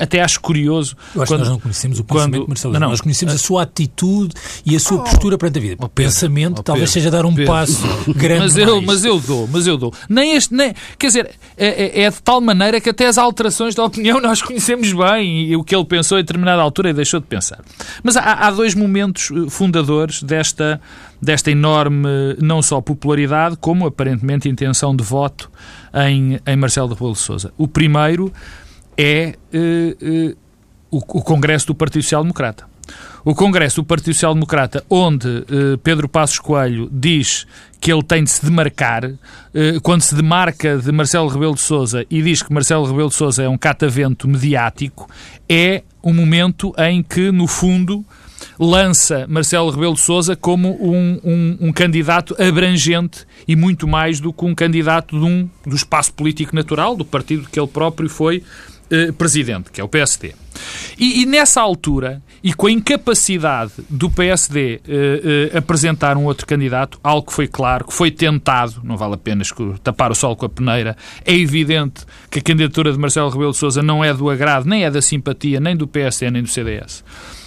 Até 0.00 0.22
acho 0.22 0.40
curioso... 0.40 0.96
Eu 1.14 1.22
acho 1.22 1.30
quando, 1.30 1.40
que 1.40 1.44
nós 1.44 1.48
não 1.48 1.60
conhecemos 1.60 2.00
o 2.00 2.04
pensamento 2.04 2.32
quando, 2.32 2.42
de 2.42 2.48
Marcelo 2.48 2.72
não, 2.74 2.80
não, 2.80 2.90
nós 2.90 3.00
conhecemos 3.00 3.34
a 3.34 3.38
sua 3.38 3.62
atitude 3.62 4.34
e 4.64 4.74
a 4.74 4.80
sua 4.80 4.98
oh, 4.98 5.04
postura 5.04 5.36
perante 5.36 5.58
a 5.58 5.62
vida. 5.62 5.84
O 5.84 5.88
pensamento 5.88 6.60
oh, 6.60 6.62
talvez 6.62 6.90
seja 6.90 7.10
dar 7.10 7.26
um 7.26 7.34
Pedro. 7.34 7.52
passo 7.52 7.82
grande 8.14 8.46
mas 8.46 8.56
eu, 8.56 8.82
mas 8.82 9.04
eu 9.04 9.20
dou, 9.20 9.48
mas 9.50 9.66
eu 9.66 9.76
dou. 9.76 9.92
Nem 10.08 10.34
este, 10.34 10.54
nem, 10.54 10.74
quer 10.98 11.06
dizer, 11.08 11.30
é, 11.56 12.00
é, 12.00 12.02
é 12.02 12.10
de 12.10 12.22
tal 12.22 12.40
maneira 12.40 12.80
que 12.80 12.90
até 12.90 13.06
as 13.06 13.18
alterações 13.18 13.74
da 13.74 13.84
opinião 13.84 14.20
nós 14.22 14.40
conhecemos 14.40 14.92
bem 14.92 15.48
e 15.48 15.56
o 15.56 15.64
que 15.64 15.74
ele 15.74 15.84
pensou 15.96 16.18
em 16.18 16.22
determinada 16.22 16.60
altura 16.60 16.90
e 16.90 16.92
deixou 16.92 17.20
de 17.20 17.26
pensar. 17.26 17.60
Mas 18.02 18.16
há, 18.16 18.46
há 18.46 18.50
dois 18.50 18.74
momentos 18.74 19.30
eh, 19.30 19.48
fundadores 19.48 20.22
desta, 20.22 20.78
desta 21.20 21.50
enorme, 21.50 22.08
não 22.40 22.60
só 22.60 22.80
popularidade, 22.82 23.56
como 23.56 23.86
aparentemente 23.86 24.48
intenção 24.48 24.94
de 24.94 25.02
voto 25.02 25.50
em, 25.94 26.38
em 26.46 26.56
Marcelo 26.56 26.94
de 26.94 27.18
Sousa. 27.18 27.52
O 27.56 27.66
primeiro 27.66 28.30
é 28.96 29.34
uh, 29.54 30.30
uh, 30.30 30.36
o, 30.90 30.98
o 30.98 31.22
Congresso 31.22 31.68
do 31.68 31.74
Partido 31.74 32.02
Social 32.02 32.22
Democrata. 32.22 32.75
O 33.24 33.34
Congresso 33.34 33.82
do 33.82 33.84
Partido 33.84 34.14
Social 34.14 34.34
Democrata, 34.34 34.84
onde 34.88 35.28
uh, 35.28 35.78
Pedro 35.82 36.08
Passos 36.08 36.38
Coelho 36.38 36.88
diz 36.92 37.46
que 37.80 37.92
ele 37.92 38.02
tem 38.02 38.22
de 38.22 38.30
se 38.30 38.44
demarcar, 38.44 39.04
uh, 39.04 39.18
quando 39.82 40.02
se 40.02 40.14
demarca 40.14 40.78
de 40.78 40.92
Marcelo 40.92 41.28
Rebelo 41.28 41.54
de 41.54 41.60
Sousa 41.60 42.06
e 42.08 42.22
diz 42.22 42.42
que 42.42 42.52
Marcelo 42.52 42.84
Rebelo 42.84 43.08
de 43.08 43.14
Sousa 43.14 43.42
é 43.42 43.48
um 43.48 43.58
catavento 43.58 44.28
mediático, 44.28 45.10
é 45.48 45.82
um 46.02 46.14
momento 46.14 46.72
em 46.78 47.02
que, 47.02 47.32
no 47.32 47.48
fundo, 47.48 48.04
lança 48.58 49.26
Marcelo 49.28 49.70
Rebelo 49.70 49.94
de 49.94 50.00
Sousa 50.00 50.36
como 50.36 50.76
um, 50.80 51.20
um, 51.24 51.58
um, 51.62 51.72
candidato 51.72 52.40
abrangente 52.40 53.26
e 53.46 53.56
muito 53.56 53.88
mais 53.88 54.20
do 54.20 54.32
que 54.32 54.44
um 54.44 54.54
candidato 54.54 55.18
de 55.18 55.24
um, 55.24 55.48
do 55.66 55.74
espaço 55.74 56.12
político 56.12 56.54
natural, 56.54 56.96
do 56.96 57.04
partido 57.04 57.48
que 57.50 57.58
ele 57.58 57.66
próprio 57.66 58.08
foi 58.08 58.42
eh, 58.88 59.10
presidente, 59.10 59.72
que 59.72 59.80
é 59.80 59.84
o 59.84 59.88
PSD. 59.88 60.32
E, 60.96 61.22
e, 61.22 61.26
nessa 61.26 61.60
altura, 61.60 62.22
e 62.46 62.54
com 62.54 62.68
a 62.68 62.70
incapacidade 62.70 63.72
do 63.90 64.08
PSD 64.08 64.80
eh, 64.86 65.50
eh, 65.52 65.58
apresentar 65.58 66.16
um 66.16 66.26
outro 66.26 66.46
candidato, 66.46 66.96
algo 67.02 67.26
que 67.26 67.32
foi 67.32 67.48
claro, 67.48 67.84
que 67.84 67.92
foi 67.92 68.08
tentado, 68.08 68.80
não 68.84 68.96
vale 68.96 69.14
a 69.14 69.16
pena 69.16 69.42
tapar 69.82 70.12
o 70.12 70.14
sol 70.14 70.36
com 70.36 70.46
a 70.46 70.48
peneira, 70.48 70.96
é 71.24 71.34
evidente 71.34 72.06
que 72.30 72.38
a 72.38 72.42
candidatura 72.42 72.92
de 72.92 72.98
Marcelo 73.00 73.30
Rebelo 73.30 73.50
de 73.50 73.56
Sousa 73.56 73.82
não 73.82 74.04
é 74.04 74.14
do 74.14 74.30
agrado, 74.30 74.64
nem 74.64 74.84
é 74.84 74.90
da 74.92 75.02
simpatia, 75.02 75.58
nem 75.58 75.76
do 75.76 75.88
PSD, 75.88 76.30
nem 76.30 76.40
do 76.40 76.48
CDS 76.48 77.02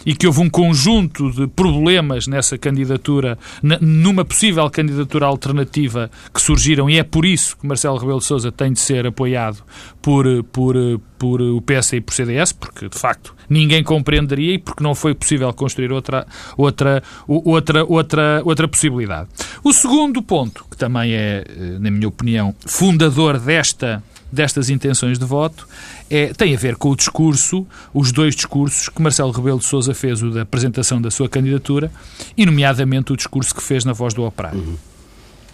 e 0.10 0.16
que 0.16 0.26
houve 0.26 0.40
um 0.40 0.50
conjunto 0.50 1.30
de 1.30 1.46
problemas 1.46 2.26
nessa 2.26 2.58
candidatura, 2.58 3.38
numa 3.80 4.26
possível 4.26 4.68
candidatura 4.68 5.28
alternativa 5.28 6.10
que 6.34 6.42
surgiram, 6.42 6.90
e 6.90 6.98
é 6.98 7.04
por 7.04 7.28
isso 7.28 7.56
que 7.56 7.68
Marcelo 7.68 8.00
Rebelo 8.00 8.18
de 8.18 8.26
Sousa 8.26 8.52
tem 8.52 8.74
de 8.74 8.80
ser 8.80 9.06
apoiado 9.06 9.64
por, 10.02 10.26
por, 10.46 10.76
por 11.20 11.40
o 11.44 11.62
PS 11.62 11.94
e 11.94 12.02
por 12.02 12.16
CDS, 12.16 12.54
porque 12.54 12.90
de 12.90 12.98
facto 12.98 13.36
ninguém 13.48 13.84
compreenderia 13.84 14.56
e 14.56 14.58
porque 14.58 14.82
não 14.82 14.96
foi 14.96 15.14
possível 15.14 15.54
construir 15.54 15.92
outra, 15.92 16.26
outra, 16.58 17.04
outra, 17.28 17.86
outra, 17.86 18.42
outra 18.44 18.68
possibilidade. 18.68 19.30
O 19.64 19.72
segundo 19.72 20.24
ponto, 20.24 20.66
que 20.72 20.76
também 20.76 21.14
é, 21.14 21.44
eh, 21.48 21.78
na 21.80 21.92
minha 21.92 22.08
opinião, 22.08 22.56
fundador 22.66 23.40
desta 23.40 24.04
destas 24.32 24.70
intenções 24.70 25.18
de 25.18 25.26
voto 25.26 25.68
é, 26.10 26.34
tem 26.34 26.56
a 26.56 26.58
ver 26.58 26.76
com 26.76 26.90
o 26.90 26.96
discurso, 26.96 27.66
os 27.94 28.12
dois 28.12 28.36
discursos 28.36 28.90
que 28.90 29.02
Marcelo 29.02 29.32
Rebelo 29.32 29.60
de 29.60 29.66
Sousa 29.66 29.94
fez, 29.94 30.22
o 30.22 30.32
da 30.32 30.42
apresentação 30.42 31.02
da 31.02 31.12
sua 31.12 31.28
candidatura, 31.28 31.92
e 32.38 32.46
nomeadamente 32.46 33.14
o 33.14 33.18
discurso 33.18 33.54
que 33.54 33.64
fez 33.64 33.86
na 33.86 33.94
Voz 33.94 34.14
do 34.14 34.24
Operário. 34.24 34.60
Uhum. 34.60 34.78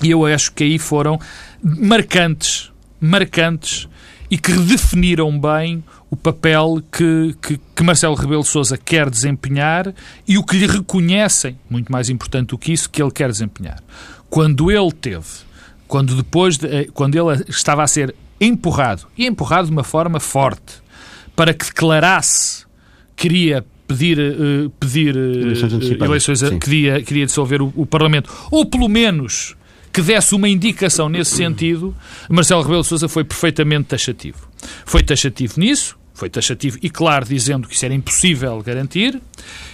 E 0.04 0.12
eu 0.12 0.26
acho 0.26 0.52
que 0.52 0.64
aí 0.64 0.78
foram 0.78 1.20
marcantes, 1.64 2.72
marcantes 3.00 3.88
e 4.30 4.38
que 4.38 4.52
redefiniram 4.52 5.40
bem 5.40 5.84
o 6.10 6.16
papel 6.16 6.82
que, 6.92 7.36
que, 7.42 7.60
que 7.76 7.84
Marcelo 7.84 8.16
Rebelo 8.16 8.42
de 8.42 8.48
Sousa 8.48 8.78
quer 8.78 9.10
desempenhar 9.10 9.94
e 10.28 10.38
o 10.38 10.44
que 10.44 10.58
lhe 10.58 10.68
reconhecem, 10.68 11.58
muito 11.70 11.92
mais 11.92 12.10
importante 12.10 12.50
do 12.50 12.58
que 12.58 12.74
isso, 12.74 12.90
que 12.90 13.02
ele 13.02 13.12
quer 13.12 13.30
desempenhar. 13.30 13.82
Quando 14.30 14.72
ele 14.72 14.92
teve, 14.92 15.26
quando 15.88 16.16
depois, 16.16 16.58
de, 16.58 16.68
eh, 16.68 16.88
quando 16.94 17.16
ele 17.16 17.44
estava 17.48 17.84
a 17.84 17.88
ser 17.88 18.16
empurrado, 18.40 19.08
e 19.18 19.26
empurrado 19.26 19.68
de 19.68 19.74
uma 19.74 19.84
forma 19.84 20.20
forte, 20.20 20.82
para 21.36 21.54
que 21.54 21.66
declarasse 21.66 22.66
queria 23.16 23.66
pedir, 23.88 24.20
uh, 24.20 24.70
pedir 24.80 25.16
uh, 25.16 25.20
eleições, 25.20 25.74
eleições 25.74 26.42
queria, 26.60 27.02
queria 27.02 27.26
dissolver 27.26 27.62
o, 27.62 27.72
o 27.76 27.86
Parlamento, 27.86 28.30
ou 28.52 28.66
pelo 28.66 28.88
menos 28.88 29.56
que 29.92 30.02
desse 30.02 30.36
uma 30.36 30.50
indicação 30.50 31.08
nesse 31.08 31.36
sentido, 31.38 31.96
Marcelo 32.30 32.62
Rebelo 32.62 32.82
de 32.82 32.88
Sousa 32.88 33.08
foi 33.08 33.24
perfeitamente 33.24 33.86
taxativo. 33.86 34.50
Foi 34.86 35.02
taxativo 35.02 35.54
nisso, 35.58 35.98
foi 36.16 36.30
taxativo 36.30 36.80
e 36.82 36.90
claro 36.90 37.26
dizendo 37.26 37.68
que 37.68 37.76
isso 37.76 37.86
era 37.86 37.94
impossível 37.94 38.62
garantir. 38.64 39.22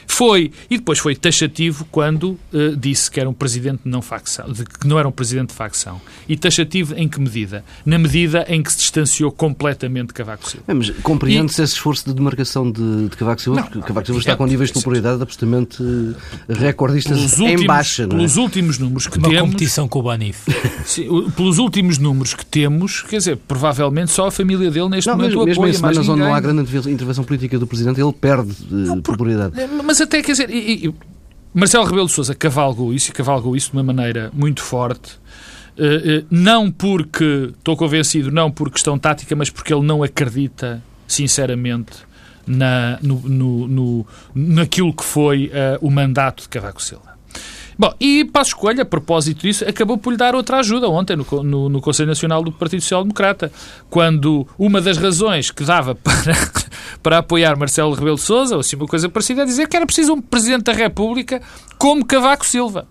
Foi, 0.07 0.51
e 0.69 0.77
depois 0.77 0.99
foi 0.99 1.15
taxativo 1.15 1.85
quando 1.89 2.37
uh, 2.53 2.75
disse 2.75 3.09
que 3.09 3.17
era 3.19 3.29
um 3.29 3.33
presidente 3.33 3.83
não 3.85 4.01
facção, 4.01 4.51
de, 4.51 4.65
que 4.65 4.85
não 4.85 4.99
era 4.99 5.07
um 5.07 5.11
presidente 5.11 5.49
de 5.49 5.55
facção. 5.55 6.01
E 6.27 6.35
taxativo 6.35 6.93
em 6.97 7.07
que 7.07 7.19
medida? 7.19 7.63
Na 7.85 7.97
medida 7.97 8.45
em 8.49 8.61
que 8.61 8.71
se 8.73 8.79
distanciou 8.79 9.31
completamente 9.31 10.07
de 10.07 10.13
Cavaco 10.13 10.49
Silva. 10.49 10.65
É, 10.67 10.73
mas 10.73 10.89
compreende-se 11.01 11.61
esse 11.61 11.73
esforço 11.73 12.05
de 12.05 12.13
demarcação 12.13 12.69
de, 12.69 13.07
de 13.07 13.15
Cavaco 13.15 13.41
Silva, 13.41 13.61
não, 13.61 13.67
porque 13.67 13.87
Cavaco 13.87 14.05
Silva 14.05 14.19
está 14.19 14.35
com 14.35 14.45
níveis 14.45 14.69
de 14.69 14.73
popularidade 14.73 15.21
absolutamente 15.21 15.81
eh, 15.81 16.53
recordistas 16.53 17.17
pelos 17.17 17.39
em 17.39 17.43
últimos, 17.43 17.67
baixa. 17.67 18.07
Não 18.07 18.15
é? 18.15 18.17
Pelos 18.17 18.37
últimos 18.37 18.77
números 18.79 19.07
que 19.07 19.17
Uma 19.17 19.29
temos... 19.29 19.41
competição 19.41 19.87
com 19.87 19.99
o 19.99 20.03
Banif. 20.03 20.39
Sim, 20.85 21.31
pelos 21.37 21.57
últimos 21.57 21.97
números 21.97 22.33
que 22.33 22.45
temos, 22.45 23.01
quer 23.03 23.17
dizer, 23.17 23.37
provavelmente 23.37 24.11
só 24.11 24.27
a 24.27 24.31
família 24.31 24.69
dele 24.69 24.89
neste 24.89 25.07
não, 25.07 25.15
momento 25.15 25.37
mesmo, 25.37 25.39
o 25.39 25.43
apoia. 25.43 25.67
Mesmo 25.67 25.67
em 25.67 25.73
semanas 25.93 26.09
onde 26.09 26.21
não 26.31 26.37
há 26.37 26.39
grande 26.39 26.89
intervenção 26.89 27.23
política 27.23 27.59
do 27.59 27.67
Presidente, 27.67 28.01
ele 28.01 28.13
perde 28.13 28.51
eh, 28.51 28.65
não, 28.69 29.01
por, 29.01 29.13
popularidade. 29.13 29.53
Mas 29.83 30.01
até, 30.01 30.21
quer 30.21 30.31
dizer, 30.31 30.49
e, 30.49 30.87
e, 30.87 30.95
Marcelo 31.53 31.85
Rebelo 31.85 32.07
de 32.07 32.13
Sousa 32.13 32.33
cavalgou 32.33 32.93
isso 32.93 33.09
e 33.09 33.13
cavalgou 33.13 33.55
isso 33.55 33.71
de 33.71 33.77
uma 33.77 33.83
maneira 33.83 34.31
muito 34.33 34.61
forte. 34.61 35.19
Uh, 35.77 36.19
uh, 36.19 36.25
não 36.29 36.71
porque, 36.71 37.51
estou 37.57 37.75
convencido, 37.75 38.31
não 38.31 38.51
por 38.51 38.69
questão 38.69 38.97
tática, 38.99 39.35
mas 39.35 39.49
porque 39.49 39.73
ele 39.73 39.85
não 39.85 40.03
acredita, 40.03 40.81
sinceramente, 41.07 41.93
na, 42.45 42.99
no, 43.01 43.19
no, 43.19 43.67
no 43.67 44.07
naquilo 44.33 44.93
que 44.93 45.03
foi 45.03 45.47
uh, 45.47 45.85
o 45.85 45.89
mandato 45.89 46.43
de 46.43 46.49
Cavaco 46.49 46.81
Silva. 46.81 47.11
Bom, 47.81 47.95
e 47.99 48.23
Passos 48.25 48.53
Coelho, 48.53 48.83
a 48.83 48.85
propósito 48.85 49.41
disso, 49.41 49.67
acabou 49.67 49.97
por 49.97 50.11
lhe 50.11 50.15
dar 50.15 50.35
outra 50.35 50.59
ajuda 50.59 50.87
ontem 50.87 51.17
no, 51.17 51.25
no, 51.43 51.67
no 51.67 51.81
Conselho 51.81 52.09
Nacional 52.09 52.43
do 52.43 52.51
Partido 52.51 52.79
Social 52.79 53.01
Democrata, 53.01 53.51
quando 53.89 54.47
uma 54.55 54.79
das 54.79 54.99
razões 54.99 55.49
que 55.49 55.63
dava 55.63 55.95
para, 56.05 56.51
para 57.01 57.17
apoiar 57.17 57.57
Marcelo 57.57 57.95
Rebelo 57.95 58.17
de 58.17 58.21
Sousa, 58.21 58.53
ou 58.53 58.59
assim 58.59 58.75
uma 58.75 58.85
coisa 58.85 59.09
parecida, 59.09 59.41
é 59.41 59.45
dizer 59.45 59.67
que 59.67 59.75
era 59.75 59.87
preciso 59.87 60.13
um 60.13 60.21
Presidente 60.21 60.65
da 60.65 60.73
República 60.73 61.41
como 61.79 62.05
Cavaco 62.05 62.45
Silva. 62.45 62.85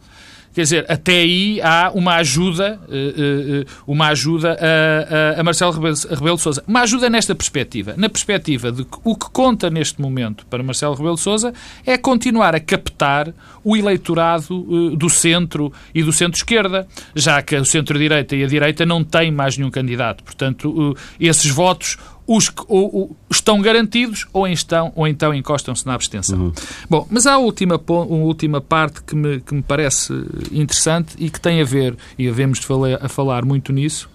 Quer 0.52 0.62
dizer, 0.62 0.87
até 0.88 1.12
aí 1.12 1.61
há 1.62 1.92
uma 1.95 2.16
ajuda, 2.16 2.80
eh, 2.90 3.14
eh, 3.16 3.64
uma 3.87 4.09
ajuda 4.09 4.59
a, 4.61 5.40
a 5.40 5.42
Marcelo 5.45 5.73
Rebelo 5.73 6.37
de 6.37 6.42
Sousa. 6.42 6.64
Uma 6.66 6.80
ajuda 6.80 7.09
nesta 7.09 7.37
perspectiva. 7.37 7.95
Na 7.97 8.09
perspectiva 8.09 8.73
de 8.73 8.85
que 8.85 8.99
o 9.04 9.14
que 9.14 9.30
conta 9.30 9.71
neste 9.71 10.00
momento 10.00 10.45
para 10.47 10.62
Marcelo 10.62 10.95
Rebelo 10.95 11.14
de 11.14 11.21
Sousa 11.21 11.52
é 11.87 11.97
continuar 11.97 12.57
a 12.57 12.61
captar 12.61 13.33
o 13.62 13.76
eleitorado 13.76 14.92
eh, 14.92 14.97
do 14.97 15.09
centro 15.09 15.73
e 15.95 16.02
do 16.02 16.12
centro-esquerda, 16.12 16.87
já 17.14 17.40
que 17.42 17.54
o 17.54 17.64
centro-direita 17.64 18.35
e 18.35 18.42
a 18.42 18.49
direita 18.49 18.85
não 18.85 19.04
têm 19.04 19.30
mais 19.30 19.57
nenhum 19.57 19.71
candidato. 19.71 20.25
Portanto, 20.25 20.97
esses 21.21 21.50
votos 21.50 21.97
os 22.32 22.49
que 22.49 22.62
ou, 22.68 22.94
ou, 22.94 23.16
estão 23.28 23.60
garantidos 23.60 24.25
ou, 24.32 24.46
estão, 24.46 24.92
ou 24.94 25.08
então 25.08 25.34
encostam-se 25.34 25.84
na 25.84 25.94
abstenção. 25.94 26.38
Uhum. 26.38 26.52
Bom, 26.88 27.04
mas 27.10 27.26
há 27.26 27.32
a 27.32 27.38
última, 27.38 27.75
uma 27.88 28.25
última 28.25 28.60
parte 28.60 29.02
que 29.02 29.16
me, 29.16 29.40
que 29.40 29.52
me 29.52 29.62
parece 29.62 30.12
interessante 30.52 31.16
e 31.18 31.28
que 31.28 31.40
tem 31.40 31.60
a 31.60 31.64
ver, 31.64 31.96
e 32.16 32.28
havemos 32.28 32.60
de 32.60 32.66
falar, 32.66 33.04
a 33.04 33.08
falar 33.08 33.44
muito 33.44 33.72
nisso, 33.72 34.08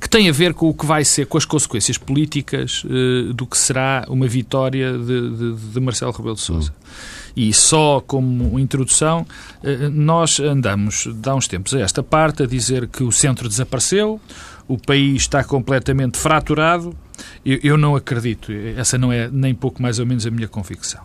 que 0.00 0.08
tem 0.08 0.28
a 0.28 0.32
ver 0.32 0.52
com 0.52 0.68
o 0.68 0.74
que 0.74 0.84
vai 0.84 1.04
ser, 1.04 1.26
com 1.26 1.38
as 1.38 1.44
consequências 1.44 1.96
políticas 1.96 2.82
uh, 2.84 3.32
do 3.32 3.46
que 3.46 3.56
será 3.56 4.04
uma 4.08 4.26
vitória 4.26 4.98
de, 4.98 5.30
de, 5.30 5.54
de 5.54 5.80
Marcelo 5.80 6.10
Rebelo 6.10 6.34
de 6.34 6.40
Sousa. 6.40 6.70
Uhum. 6.70 7.14
E 7.36 7.52
só 7.52 8.00
como 8.04 8.58
introdução, 8.58 9.24
uh, 9.62 9.90
nós 9.90 10.40
andamos, 10.40 11.06
de 11.06 11.30
há 11.30 11.36
uns 11.36 11.46
tempos 11.46 11.72
a 11.72 11.80
esta 11.80 12.02
parte, 12.02 12.42
a 12.42 12.46
dizer 12.46 12.88
que 12.88 13.04
o 13.04 13.12
centro 13.12 13.48
desapareceu, 13.48 14.20
o 14.66 14.78
país 14.78 15.22
está 15.22 15.44
completamente 15.44 16.18
fraturado, 16.18 16.96
eu, 17.44 17.58
eu 17.62 17.76
não 17.76 17.94
acredito. 17.94 18.50
Essa 18.76 18.98
não 18.98 19.12
é 19.12 19.28
nem 19.30 19.54
pouco 19.54 19.80
mais 19.82 19.98
ou 19.98 20.06
menos 20.06 20.26
a 20.26 20.30
minha 20.30 20.48
convicção. 20.48 21.02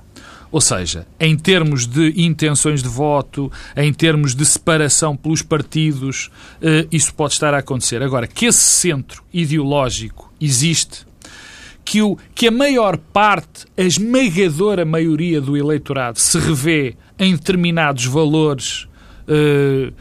Ou 0.51 0.59
seja, 0.59 1.05
em 1.19 1.37
termos 1.37 1.85
de 1.85 2.13
intenções 2.19 2.81
de 2.81 2.89
voto, 2.89 3.51
em 3.75 3.93
termos 3.93 4.33
de 4.33 4.43
separação 4.45 5.15
pelos 5.15 5.43
partidos, 5.43 6.31
eh, 6.59 6.87
isso 6.91 7.13
pode 7.13 7.33
estar 7.33 7.53
a 7.53 7.59
acontecer. 7.59 8.01
Agora, 8.01 8.25
que 8.25 8.47
esse 8.47 8.63
centro 8.63 9.23
ideológico 9.31 10.33
existe, 10.41 11.05
que, 11.85 12.01
o, 12.01 12.17
que 12.33 12.47
a 12.47 12.51
maior 12.51 12.97
parte, 12.97 13.65
a 13.77 13.83
esmagadora 13.83 14.85
maioria 14.85 15.39
do 15.39 15.55
eleitorado 15.55 16.19
se 16.19 16.39
revê 16.39 16.95
em 17.19 17.35
determinados 17.35 18.05
valores 18.05 18.87
uh, 19.27 19.93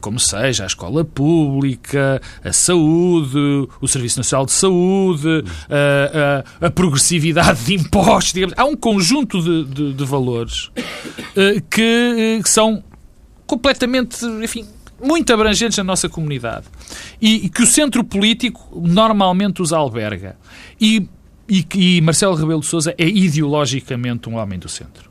como 0.00 0.18
seja 0.18 0.64
a 0.64 0.66
escola 0.66 1.04
pública, 1.04 2.20
a 2.44 2.52
saúde, 2.52 3.68
o 3.80 3.88
Serviço 3.88 4.18
Nacional 4.18 4.46
de 4.46 4.52
Saúde, 4.52 5.44
a, 5.70 6.62
a, 6.62 6.66
a 6.66 6.70
progressividade 6.70 7.64
de 7.64 7.74
impostos. 7.74 8.32
Digamos. 8.32 8.54
Há 8.56 8.64
um 8.64 8.76
conjunto 8.76 9.42
de, 9.42 9.64
de, 9.64 9.92
de 9.94 10.04
valores 10.04 10.70
eh, 11.36 11.62
que, 11.70 12.40
que 12.42 12.48
são 12.48 12.82
completamente, 13.46 14.24
enfim, 14.42 14.66
muito 15.02 15.32
abrangentes 15.32 15.78
na 15.78 15.84
nossa 15.84 16.08
comunidade 16.08 16.66
e, 17.20 17.46
e, 17.46 17.48
que 17.48 17.62
o 17.62 17.66
centro 17.66 18.02
político 18.02 18.80
normalmente 18.80 19.62
os 19.62 19.72
alberga. 19.72 20.36
E, 20.80 21.08
e, 21.48 21.66
e 21.74 22.00
Marcelo 22.00 22.34
Rebelo 22.34 22.60
de 22.60 22.66
Sousa 22.66 22.94
é 22.98 23.06
ideologicamente 23.06 24.28
um 24.28 24.36
homem 24.36 24.58
do 24.58 24.68
centro. 24.68 25.10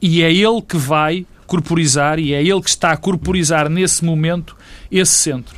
E 0.00 0.22
é 0.22 0.32
ele 0.32 0.60
que 0.62 0.76
vai 0.76 1.26
corporizar 1.46 2.18
e 2.18 2.32
é 2.32 2.42
ele 2.42 2.60
que 2.60 2.70
está 2.70 2.92
a 2.92 2.96
corporizar 2.96 3.68
nesse 3.68 4.04
momento 4.04 4.56
esse 4.90 5.12
centro. 5.12 5.56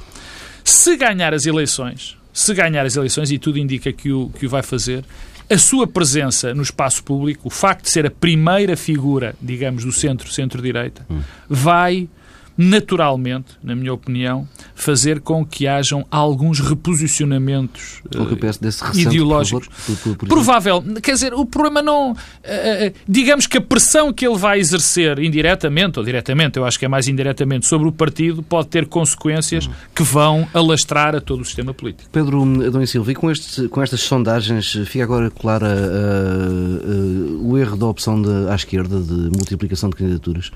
Se 0.63 0.97
ganhar 0.97 1.35
as 1.35 1.47
eleições, 1.47 2.17
se 2.33 2.53
ganhar 2.55 2.85
as 2.85 2.97
eleições, 2.97 3.31
e 3.31 3.39
tudo 3.39 3.59
indica 3.59 3.93
que 3.93 4.11
o, 4.11 4.31
que 4.31 4.47
o 4.47 4.49
vai 4.49 4.63
fazer, 4.63 5.05
a 5.49 5.59
sua 5.59 5.87
presença 5.87 6.55
no 6.55 6.63
espaço 6.63 7.05
público, 7.05 7.49
o 7.49 7.51
facto 7.51 7.85
de 7.85 7.91
ser 7.91 8.07
a 8.07 8.11
primeira 8.11 8.77
figura, 8.77 9.37
digamos, 9.41 9.85
do 9.85 9.93
centro, 9.93 10.31
centro-direita, 10.33 11.07
hum. 11.11 11.21
vai 11.49 12.09
naturalmente, 12.57 13.53
na 13.63 13.75
minha 13.75 13.93
opinião, 13.93 14.49
fazer 14.75 15.21
com 15.21 15.45
que 15.45 15.67
hajam 15.67 16.07
alguns 16.11 16.61
reposicionamentos 16.61 18.03
uh, 18.15 18.99
ideológicos. 18.99 19.69
Por 19.69 19.77
favor, 19.77 19.99
por, 20.03 20.17
por, 20.17 20.29
Provável. 20.29 20.83
Quer 21.03 21.13
dizer, 21.13 21.35
o 21.35 21.45
problema 21.45 21.83
não. 21.83 22.13
Uh, 22.13 22.95
digamos 23.09 23.47
que 23.47 23.59
a 23.59 23.61
pressão 23.61 24.13
que 24.13 24.27
ele 24.27 24.37
vai 24.37 24.59
exercer 24.59 25.19
indiretamente 25.19 25.99
ou 25.99 26.05
diretamente, 26.05 26.59
eu 26.59 26.65
acho 26.65 26.79
que 26.79 26.85
é 26.85 26.89
mais 26.89 27.09
indiretamente, 27.09 27.67
sobre 27.67 27.89
o 27.89 27.93
partido, 27.93 28.43
pode 28.43 28.69
ter 28.69 28.87
consequências 28.87 29.69
que 29.95 30.03
vão 30.03 30.49
alastrar 30.55 31.15
a 31.15 31.21
todo 31.21 31.41
o 31.41 31.45
sistema 31.45 31.75
político. 31.75 32.09
Pedro 32.11 32.43
Adão 32.67 32.85
Silva, 32.87 33.13
e 33.13 33.15
com, 33.15 33.31
este, 33.31 33.69
com 33.69 33.83
estas 33.83 34.01
sondagens, 34.01 34.73
fica 34.87 35.05
agora 35.05 35.31
clara 35.31 35.69
uh, 35.69 37.49
o 37.49 37.59
erro 37.59 37.77
da 37.77 37.87
opção 37.87 38.21
de, 38.21 38.49
à 38.49 38.55
esquerda 38.55 39.01
de 39.01 39.31
multiplicação 39.37 39.91
de 39.91 39.97
candidaturas? 39.97 40.51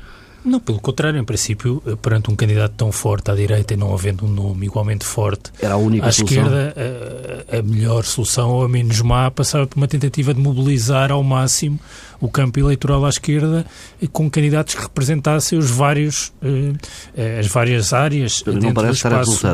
Não, 0.45 0.61
pelo 0.61 0.80
contrário, 0.80 1.18
em 1.18 1.25
princípio, 1.25 1.83
eh, 1.87 1.97
perante 1.97 2.30
um 2.30 2.37
candidato 2.37 2.73
tão 2.76 2.92
forte 2.92 3.30
à 3.30 3.35
direita 3.35 3.75
e 3.75 3.76
não 3.76 3.92
havendo 3.92 4.25
um 4.25 4.28
nome 4.28 4.66
igualmente 4.66 5.04
forte 5.04 5.50
Era 5.61 5.75
a 5.75 5.76
única 5.76 6.07
à 6.07 6.12
solução. 6.12 6.45
esquerda, 6.45 6.75
a, 6.76 7.54
eh, 7.54 7.59
a 7.59 7.62
melhor 7.62 8.04
solução, 8.04 8.50
ou 8.50 8.64
a 8.64 8.68
menos 8.68 9.00
má, 9.02 9.30
passava 9.30 9.66
por 9.66 9.76
uma 9.76 9.88
tentativa 9.88 10.33
de 10.33 10.40
mobilizar 10.40 11.11
ao 11.11 11.23
máximo 11.23 11.78
o 12.20 12.28
campo 12.28 12.58
eleitoral 12.58 13.04
à 13.04 13.08
esquerda 13.08 13.64
com 14.12 14.30
candidatos 14.30 14.75
que 14.75 14.82
representassem 14.82 15.58
os 15.58 15.70
vários, 15.70 16.32
eh, 17.16 17.38
as 17.38 17.46
várias 17.46 17.92
áreas 17.92 18.42
dentro 18.42 18.82
do 18.82 18.92
espaço 18.92 19.46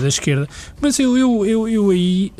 da 0.00 0.08
esquerda. 0.08 0.48
Mas 0.80 0.98
eu, 0.98 1.16
eu, 1.16 1.46
eu, 1.46 1.68
eu 1.68 1.90
aí 1.90 2.32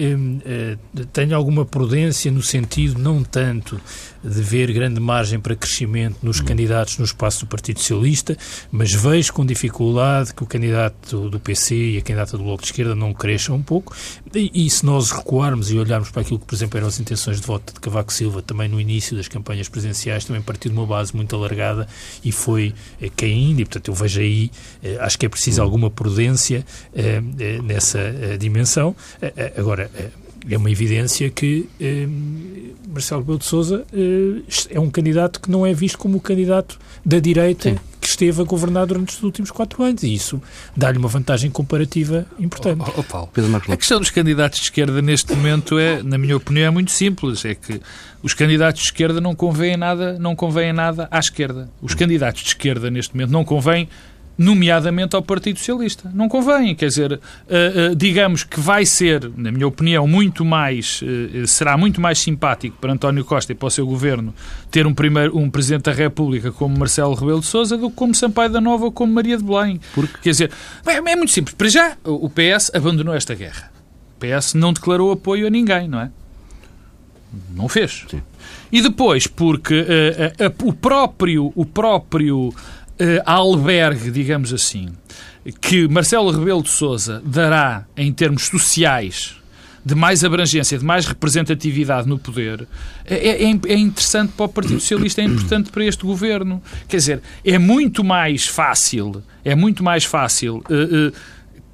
tenho 1.13 1.37
alguma 1.37 1.65
prudência 1.65 2.31
no 2.31 2.43
sentido 2.43 2.99
não 2.99 3.23
tanto 3.23 3.81
de 4.27 4.43
ver 4.43 4.73
grande 4.73 4.99
margem 4.99 5.39
para 5.39 5.55
crescimento 5.55 6.19
nos 6.23 6.41
candidatos 6.41 6.99
no 6.99 7.05
espaço 7.05 7.45
do 7.45 7.49
Partido 7.49 7.79
Socialista, 7.79 8.37
mas 8.71 8.93
vejo 8.93 9.33
com 9.33 9.47
dificuldade 9.47 10.35
que 10.35 10.43
o 10.43 10.47
candidato 10.47 11.31
do 11.31 11.39
PC 11.39 11.75
e 11.75 11.99
a 11.99 12.03
candidata 12.03 12.37
do 12.37 12.43
Bloco 12.43 12.63
de 12.63 12.69
Esquerda 12.69 12.95
não 12.95 13.15
cresçam 13.15 13.55
um 13.55 13.63
pouco. 13.63 13.95
E, 14.35 14.67
e, 14.67 14.69
se 14.69 14.85
nós 14.85 15.11
recuarmos 15.11 15.71
e 15.71 15.79
olharmos 15.79 16.11
para 16.11 16.23
aquilo 16.23 16.39
que, 16.39 16.45
por 16.45 16.55
exemplo, 16.55 16.77
eram 16.77 16.89
as 16.89 16.99
intenções 16.99 17.41
de 17.41 17.47
voto 17.47 17.73
de 17.73 17.81
Cavaco 17.81 18.13
Silva, 18.13 18.43
também 18.43 18.69
no 18.69 18.81
início 18.81 19.17
das 19.17 19.29
campanhas 19.29 19.56
presidenciais, 19.69 20.25
também 20.25 20.43
partiu 20.43 20.71
de 20.71 20.77
uma 20.77 20.87
base 20.87 21.15
muito 21.15 21.35
alargada 21.35 21.89
e 22.25 22.31
foi 22.31 22.75
eh, 23.01 23.11
caindo, 23.15 23.61
e 23.61 23.65
portanto 23.65 23.89
eu 23.89 23.95
vejo 23.95 24.21
aí, 24.21 24.51
eh, 24.83 24.99
acho 25.01 25.19
que 25.19 25.27
é 25.27 25.29
preciso 25.29 25.63
alguma 25.63 25.91
prudência 25.91 26.65
eh, 26.95 27.21
nessa 27.63 27.99
dimensão. 28.39 28.95
Agora, 29.57 29.91
é 30.49 30.57
uma 30.57 30.71
evidência 30.71 31.29
que 31.31 31.69
eh, 31.81 32.07
Marcelo 32.89 33.21
Rebelo 33.21 33.39
de 33.39 33.45
Sousa 33.45 33.85
eh, 33.93 34.43
é 34.71 34.81
um 34.81 34.89
candidato 34.91 35.41
que 35.41 35.51
não 35.51 35.67
é 35.67 35.75
visto 35.75 35.99
como 35.99 36.19
o 36.19 36.21
candidato 36.21 36.79
da 37.05 37.19
direita 37.19 37.71
Sim. 37.71 37.79
que 38.01 38.07
esteve 38.07 38.41
a 38.41 38.45
governar 38.45 38.87
durante 38.87 39.15
os 39.15 39.23
últimos 39.23 39.51
quatro 39.51 39.83
anos 39.83 40.03
e 40.03 40.15
isso 40.15 40.41
dá-lhe 40.77 40.99
uma 40.99 41.09
vantagem 41.09 41.51
comparativa 41.51 42.27
importante. 42.39 42.83
Oh, 42.87 43.01
oh, 43.01 43.03
Paulo, 43.03 43.31
a 43.69 43.77
questão 43.77 43.99
dos 43.99 44.11
candidatos 44.11 44.61
de 44.61 44.65
esquerda 44.67 45.03
neste 45.03 45.35
momento 45.35 45.79
é, 45.79 46.03
na 46.03 46.17
minha 46.17 46.37
opinião, 46.37 46.67
é 46.67 46.71
muito 46.71 46.93
simples. 46.93 47.45
É 47.45 47.55
que 47.55 47.81
os 48.23 48.33
candidatos 48.33 48.83
de 48.83 48.89
esquerda 48.89 49.21
não 49.21 49.35
convêm 49.35 49.77
nada, 49.77 50.19
não 50.19 50.37
convêm 50.37 50.73
nada 50.73 51.09
à 51.11 51.19
esquerda. 51.19 51.69
Os 51.83 51.95
candidatos 51.95 52.43
de 52.43 52.49
esquerda 52.49 52.91
neste 52.91 53.15
momento 53.15 53.31
não 53.31 53.45
convêm 53.45 53.89
nomeadamente 54.39 55.17
ao 55.17 55.23
Partido 55.23 55.59
Socialista. 55.59 56.11
Não 56.13 56.29
convém, 56.29 56.75
quer 56.75 56.89
dizer, 56.89 57.13
uh, 57.13 57.19
uh, 57.93 57.97
digamos 57.97 58.45
que 58.45 58.61
vai 58.61 58.85
ser, 58.85 59.31
na 59.37 59.51
minha 59.51 59.67
opinião, 59.67 60.07
muito 60.07 60.45
mais, 60.45 61.01
uh, 61.03 61.47
será 61.47 61.77
muito 61.77 62.01
mais 62.01 62.19
simpático 62.19 62.77
para 62.79 62.93
António 62.93 63.25
Costa 63.25 63.53
e 63.53 63.55
para 63.55 63.69
o 63.69 63.71
seu 63.71 63.87
governo 63.87 64.35
ter 64.71 64.87
um, 64.87 64.93
primeiro, 64.93 65.37
um 65.37 65.49
Presidente 65.49 65.85
da 65.85 65.93
República 65.93 66.53
como 66.53 66.79
Marcelo 66.79 67.15
Rebelo 67.15 67.41
de 67.41 67.47
Sousa 67.47 67.77
do 67.77 67.89
que 67.89 67.97
como 67.97 68.15
Sampaio 68.15 68.51
da 68.51 68.61
Nova 68.61 68.85
ou 68.85 68.93
como 68.93 69.13
Maria 69.13 69.39
de 69.39 69.45
Belém. 69.45 69.81
Porque, 69.95 70.19
quer 70.23 70.31
dizer, 70.31 70.51
é, 70.87 70.97
é 70.97 71.17
muito 71.17 71.31
simples. 71.31 71.55
Para 71.55 71.69
já, 71.69 71.97
o 72.05 72.29
PS 72.29 72.71
abandonou 72.75 73.15
esta 73.15 73.35
guerra. 73.35 73.73
O 74.17 74.21
PS 74.21 74.55
não 74.55 74.73
declarou 74.73 75.13
apoio 75.13 75.47
a 75.47 75.51
ninguém, 75.51 75.89
não 75.89 76.01
é? 76.01 76.11
Não 77.55 77.69
fez. 77.69 78.05
Sim. 78.11 78.23
E 78.71 78.81
depois, 78.81 79.27
porque 79.27 79.85
o 80.65 80.73
próprio, 80.73 81.53
o 81.55 81.67
próprio 81.67 82.49
uh, 82.49 82.55
albergue, 83.25 84.11
digamos 84.11 84.53
assim, 84.53 84.89
que 85.61 85.87
Marcelo 85.89 86.31
Rebelo 86.31 86.63
de 86.63 86.71
Sousa 86.71 87.23
dará 87.25 87.85
em 87.97 88.13
termos 88.13 88.47
sociais 88.47 89.37
de 89.87 89.95
mais 89.95 90.25
abrangência, 90.25 90.77
de 90.77 90.85
mais 90.85 91.07
representatividade 91.07 92.09
no 92.09 92.19
poder, 92.19 92.67
é, 93.05 93.15
é, 93.15 93.43
é, 93.45 93.77
interessante 93.77 94.33
para 94.37 94.47
o 94.47 94.49
Partido 94.49 94.81
Socialista, 94.81 95.21
é 95.21 95.25
importante 95.25 95.71
para 95.71 95.85
este 95.85 96.03
governo. 96.03 96.61
Quer 96.89 96.97
dizer, 96.97 97.23
é 97.45 97.57
muito 97.57 98.03
mais 98.03 98.49
fácil, 98.49 99.23
é 99.45 99.55
muito 99.55 99.85
mais 99.85 100.05
fácil 100.05 100.57
uh, 100.69 101.09
uh, 101.09 101.13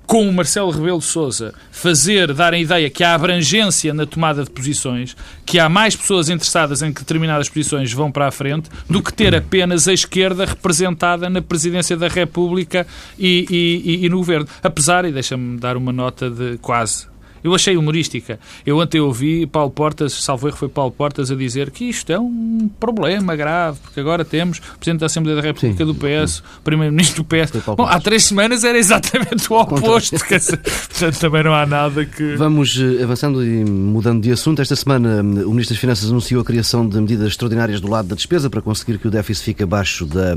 com 0.06 0.28
o 0.28 0.32
Marcelo 0.32 0.71
Rebelo 0.71 0.99
de 0.99 1.04
Sousa 1.04 1.54
fazer, 1.71 2.32
dar 2.32 2.54
a 2.54 2.59
ideia 2.59 2.90
que 2.90 3.02
há 3.02 3.14
abrangência 3.14 3.94
na 3.94 4.06
tomada 4.06 4.44
de 4.44 4.50
posições, 4.50 5.16
que 5.44 5.59
há 5.59 5.68
mais 5.68 5.97
pessoas 5.97 6.28
interessadas 6.28 6.82
em 6.82 6.92
que 6.92 7.00
determinadas 7.00 7.49
posições 7.49 7.92
vão 7.92 8.11
para 8.11 8.28
a 8.28 8.30
frente, 8.30 8.68
do 8.88 9.02
que 9.02 9.12
ter 9.12 9.35
apenas 9.35 9.88
a 9.88 9.92
esquerda 9.92 10.44
representada 10.44 11.28
na 11.28 11.42
presidência 11.42 11.97
da 11.97 12.09
República 12.09 12.87
e, 13.18 13.47
e, 13.50 14.06
e 14.06 14.09
no 14.09 14.18
governo. 14.18 14.47
Apesar, 14.62 15.04
e 15.04 15.12
deixa-me 15.12 15.59
dar 15.59 15.76
uma 15.76 15.92
nota 15.92 16.30
de 16.30 16.59
quase 16.59 17.12
eu 17.42 17.54
achei 17.54 17.76
humorística. 17.76 18.38
Eu 18.64 18.78
ontem 18.78 19.00
ouvi 19.00 19.46
Paulo 19.46 19.70
Portas, 19.70 20.12
salvo 20.12 20.49
erro 20.49 20.56
foi 20.56 20.68
Paulo 20.68 20.92
Portas, 20.92 21.30
a 21.30 21.34
dizer 21.34 21.70
que 21.70 21.84
isto 21.84 22.11
é 22.12 22.18
um 22.18 22.70
problema 22.78 23.34
grave, 23.34 23.78
porque 23.82 24.00
agora 24.00 24.25
temos 24.25 24.58
o 24.58 24.78
Presidente 24.78 25.00
da 25.00 25.06
Assembleia 25.06 25.37
da 25.37 25.42
República 25.42 25.84
Sim. 25.84 25.92
do 25.92 25.94
PS, 25.94 26.38
o 26.38 26.62
Primeiro-Ministro 26.62 27.22
do 27.22 27.26
PS. 27.26 27.52
Bom, 27.76 27.87
há 27.87 28.00
três 28.00 28.25
semanas 28.25 28.64
era 28.64 28.78
exatamente 28.78 29.52
o 29.52 29.56
oposto. 29.56 30.16
Portanto, 30.18 31.18
também 31.18 31.42
não 31.42 31.54
há 31.54 31.66
nada 31.66 32.04
que. 32.04 32.37
Vamos 32.37 32.78
eh, 32.78 33.02
avançando 33.02 33.44
e 33.44 33.64
mudando 33.64 34.22
de 34.22 34.30
assunto. 34.30 34.62
Esta 34.62 34.76
semana 34.76 35.20
o 35.20 35.50
Ministro 35.50 35.75
das 35.75 35.78
Finanças 35.78 36.11
anunciou 36.11 36.40
a 36.40 36.44
criação 36.44 36.88
de 36.88 37.00
medidas 37.00 37.28
extraordinárias 37.28 37.80
do 37.80 37.88
lado 37.88 38.08
da 38.08 38.14
despesa 38.14 38.49
para 38.49 38.62
conseguir 38.62 38.99
que 38.99 39.08
o 39.08 39.10
déficit 39.10 39.45
fique 39.45 39.62
abaixo 39.62 40.06
da 40.06 40.34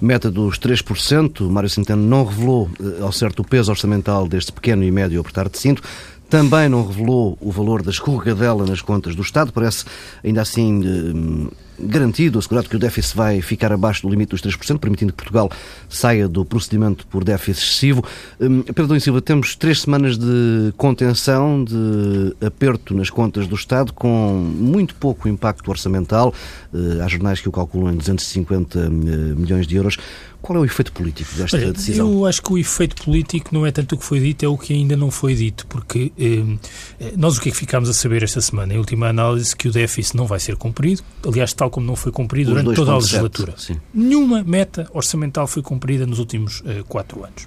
meta 0.00 0.30
dos 0.30 0.58
3%. 0.58 1.48
Mário 1.48 1.68
Centeno 1.68 2.02
não 2.02 2.24
revelou 2.24 2.70
eh, 2.80 3.02
ao 3.02 3.12
certo 3.12 3.40
o 3.40 3.44
peso 3.44 3.70
orçamental 3.70 4.26
deste 4.26 4.52
pequeno 4.52 4.82
e 4.82 4.90
médio 4.90 5.20
apertar 5.20 5.48
de 5.48 5.58
cinto. 5.58 5.82
Também 6.30 6.68
não 6.68 6.86
revelou 6.86 7.36
o 7.40 7.50
valor 7.50 7.82
da 7.82 7.90
escorregadela 7.90 8.64
nas 8.64 8.80
contas 8.80 9.16
do 9.16 9.22
Estado. 9.22 9.52
Parece, 9.52 9.84
ainda 10.22 10.40
assim, 10.40 10.80
eh, 10.84 11.54
garantido, 11.82 12.38
assegurado 12.38 12.68
que 12.68 12.76
o 12.76 12.78
déficit 12.78 13.16
vai 13.16 13.40
ficar 13.40 13.72
abaixo 13.72 14.02
do 14.02 14.08
limite 14.08 14.30
dos 14.30 14.40
3%, 14.40 14.78
permitindo 14.78 15.12
que 15.12 15.16
Portugal 15.16 15.50
saia 15.88 16.28
do 16.28 16.44
procedimento 16.44 17.06
por 17.06 17.24
déficit 17.24 17.64
excessivo. 17.64 18.04
Hum, 18.40 18.62
Pedro 18.62 18.94
e 18.94 19.00
Silva, 19.00 19.20
temos 19.20 19.56
três 19.56 19.80
semanas 19.80 20.16
de 20.16 20.72
contenção, 20.76 21.64
de 21.64 22.34
aperto 22.44 22.94
nas 22.94 23.10
contas 23.10 23.46
do 23.46 23.54
Estado, 23.54 23.92
com 23.92 24.08
muito 24.08 24.94
pouco 24.94 25.28
impacto 25.28 25.68
orçamental. 25.68 26.34
Eh, 26.72 27.02
há 27.02 27.08
jornais 27.08 27.40
que 27.40 27.48
o 27.48 27.52
calculam 27.52 27.92
em 27.92 27.96
250 27.96 28.78
eh, 28.78 28.88
milhões 28.88 29.66
de 29.66 29.76
euros. 29.76 29.96
Qual 30.42 30.58
é 30.58 30.60
o 30.60 30.64
efeito 30.64 30.92
político 30.92 31.34
desta 31.36 31.56
Olha, 31.56 31.72
decisão? 31.72 32.10
Eu 32.10 32.26
acho 32.26 32.42
que 32.42 32.52
o 32.52 32.58
efeito 32.58 32.96
político 33.02 33.50
não 33.52 33.66
é 33.66 33.70
tanto 33.70 33.94
o 33.94 33.98
que 33.98 34.04
foi 34.04 34.20
dito, 34.20 34.44
é 34.44 34.48
o 34.48 34.56
que 34.56 34.72
ainda 34.72 34.96
não 34.96 35.10
foi 35.10 35.34
dito, 35.34 35.66
porque 35.66 36.12
eh, 36.18 36.56
eh, 36.98 37.12
nós 37.16 37.36
o 37.36 37.40
que 37.40 37.48
é 37.48 37.52
que 37.52 37.58
ficámos 37.58 37.88
a 37.88 37.92
saber 37.92 38.22
esta 38.22 38.40
semana? 38.40 38.74
Em 38.74 38.78
última 38.78 39.08
análise, 39.08 39.54
que 39.54 39.68
o 39.68 39.72
déficit 39.72 40.16
não 40.16 40.26
vai 40.26 40.40
ser 40.40 40.56
cumprido, 40.56 41.02
aliás, 41.26 41.52
tal 41.52 41.70
como 41.70 41.86
não 41.86 41.96
foi 41.96 42.10
cumprido 42.10 42.50
durante 42.50 42.74
toda 42.74 42.92
a 42.92 42.96
legislatura. 42.96 43.54
Sim. 43.56 43.76
Nenhuma 43.92 44.42
meta 44.42 44.88
orçamental 44.92 45.46
foi 45.46 45.62
cumprida 45.62 46.06
nos 46.06 46.18
últimos 46.18 46.62
eh, 46.66 46.82
quatro 46.88 47.24
anos. 47.24 47.46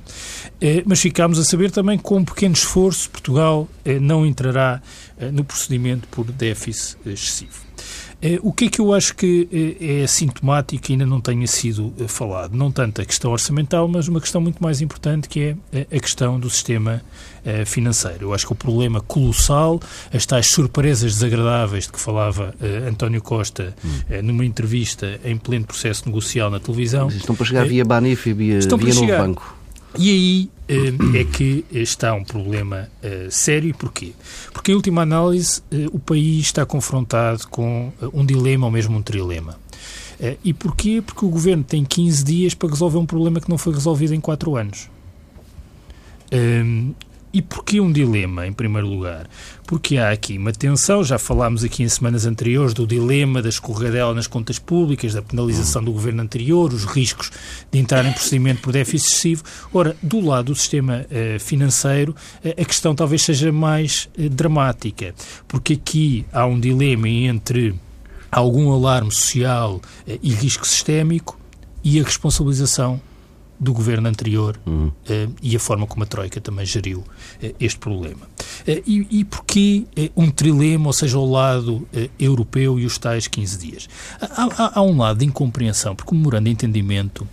Eh, 0.62 0.84
mas 0.86 1.02
ficámos 1.02 1.40
a 1.40 1.44
saber 1.44 1.72
também 1.72 1.98
que, 1.98 2.04
com 2.04 2.18
um 2.18 2.26
pequeno 2.26 2.54
esforço, 2.54 3.10
Portugal 3.10 3.68
eh, 3.84 4.00
não 4.00 4.26
entrará 4.26 4.82
eh, 5.18 5.32
no 5.32 5.44
procedimento 5.44 6.08
por 6.08 6.26
déficit 6.32 6.98
excessivo. 7.06 7.62
Eh, 8.24 8.40
o 8.42 8.54
que 8.54 8.66
é 8.66 8.70
que 8.70 8.80
eu 8.80 8.94
acho 8.94 9.14
que 9.18 9.50
eh, 9.52 10.04
é 10.04 10.08
sintomático 10.08 10.90
e 10.90 10.94
ainda 10.94 11.06
não 11.06 11.20
tenha 11.20 11.46
sido 11.46 11.94
eh, 12.00 12.08
falado? 12.08 12.56
Não 12.56 12.72
tanto 12.72 13.02
a 13.02 13.06
questão 13.06 13.32
orçamental, 13.32 13.86
mas 13.90 14.08
uma 14.08 14.22
questão 14.22 14.40
muito 14.40 14.64
mais 14.64 14.80
importante 14.80 15.28
que 15.28 15.58
é 15.74 15.82
a 15.82 16.00
questão 16.00 16.40
do 16.40 16.50
sistema 16.50 17.02
financeiro. 17.66 18.28
Eu 18.28 18.34
acho 18.34 18.48
que 18.48 18.54
o 18.54 18.56
problema 18.56 19.02
colossal, 19.02 19.78
as 20.14 20.26
tais 20.26 20.48
surpresas 20.48 21.16
desagradáveis 21.16 21.84
de 21.88 21.92
que 21.92 22.00
falava 22.00 22.56
António 22.88 23.22
Costa 23.22 23.76
hum. 23.84 23.90
numa 24.24 24.46
entrevista 24.46 25.20
em 25.26 25.36
pleno 25.36 25.66
processo 25.66 26.06
negocial 26.06 26.50
na 26.50 26.62
televisão. 26.62 27.08
Mas 27.08 27.16
estão 27.16 27.36
para 27.36 27.46
chegar 27.46 27.68
via 27.68 27.84
Banif 27.84 28.30
e 28.30 28.34
via, 28.34 28.60
via 28.60 28.94
Novo 28.94 29.08
Banco. 29.08 29.58
E 29.98 30.10
aí 30.10 30.50
é 30.68 31.24
que 31.26 31.66
está 31.72 32.14
um 32.14 32.24
problema 32.24 32.90
uh, 33.04 33.30
sério. 33.30 33.74
Porquê? 33.76 34.14
Porque, 34.52 34.72
em 34.72 34.76
última 34.76 35.02
análise, 35.02 35.62
uh, 35.72 35.96
o 35.96 36.00
país 36.00 36.46
está 36.46 36.66
confrontado 36.66 37.48
com 37.48 37.92
um 38.14 38.26
dilema 38.26 38.66
ou 38.66 38.72
mesmo 38.72 38.98
um 38.98 39.02
trilema. 39.02 39.62
E 40.42 40.54
porquê? 40.54 41.04
Porque 41.06 41.26
o 41.26 41.28
governo 41.28 41.66
tem 41.66 41.84
15 41.84 42.24
dias 42.24 42.54
para 42.54 42.70
resolver 42.70 42.98
um 42.98 43.06
problema 43.06 43.42
que 43.42 43.50
não 43.50 43.58
foi 43.58 43.74
resolvido 43.74 44.14
em 44.14 44.22
4 44.22 44.56
anos. 44.56 44.90
E 47.34 47.42
porquê 47.42 47.82
um 47.82 47.92
dilema, 47.92 48.46
em 48.46 48.54
primeiro 48.54 48.88
lugar? 48.88 49.28
Porque 49.66 49.98
há 49.98 50.12
aqui 50.12 50.38
uma 50.38 50.52
tensão, 50.52 51.04
já 51.04 51.18
falámos 51.18 51.64
aqui 51.64 51.82
em 51.82 51.90
semanas 51.90 52.28
anteriores 52.28 52.76
do 52.76 52.86
dilema 52.86 53.42
da 53.42 53.50
escorregadela 53.50 54.14
nas 54.14 54.28
contas 54.28 54.60
públicas, 54.60 55.16
da 55.16 55.22
penalização 55.24 55.84
do 55.84 55.92
governo 55.92 56.22
anterior, 56.22 56.72
os 56.72 56.86
riscos 56.86 57.32
de 57.72 57.80
entrar 57.80 58.06
em 58.06 58.14
procedimento 58.14 58.62
por 58.62 58.72
déficit 58.72 59.08
excessivo. 59.08 59.44
Ora, 59.74 59.98
do 60.04 60.20
lado 60.20 60.54
do 60.54 60.56
sistema 60.56 61.08
uh, 61.10 61.40
financeiro, 61.40 62.16
uh, 62.46 62.50
a 62.50 62.66
questão 62.66 62.94
talvez 62.94 63.24
seja 63.24 63.52
mais 63.52 64.08
uh, 64.16 64.30
dramática, 64.30 65.16
porque 65.48 65.74
aqui 65.74 66.28
há 66.32 66.46
um 66.46 66.60
dilema 66.60 67.10
entre 67.10 67.74
algum 68.32 68.72
alarme 68.72 69.12
social 69.12 69.82
e 70.22 70.32
risco 70.34 70.68
sistémico 70.68 71.40
e 71.84 72.00
a 72.00 72.04
responsabilização 72.04 73.02
do 73.64 73.74
governo 73.74 74.08
anterior 74.08 74.60
uhum. 74.66 74.88
uh, 74.88 75.34
e 75.42 75.56
a 75.56 75.60
forma 75.60 75.88
como 75.88 76.04
a 76.04 76.06
Troika 76.06 76.40
também 76.40 76.66
geriu 76.66 77.00
uh, 77.00 77.56
este 77.60 77.80
problema. 77.80 78.22
Uh, 78.68 78.84
e, 78.86 79.08
e 79.20 79.26
porquê 79.26 79.86
um 80.16 80.30
trilema, 80.30 80.88
ou 80.88 80.94
seja, 80.94 81.18
ao 81.18 81.30
lado 81.30 81.88
europeu 82.20 82.80
e 82.80 82.86
os 82.86 82.98
tais 82.98 83.28
15 83.28 83.58
dias? 83.58 83.90
Há, 84.22 84.44
há, 84.44 84.80
há, 84.80 84.82
um 84.82 84.98
lado 84.98 85.20
de 85.20 85.26
incompreensão, 85.26 85.96
porque 85.96 86.14
o 86.14 86.18
memorando 86.18 86.46
de 86.46 86.52
entendimento, 86.52 87.28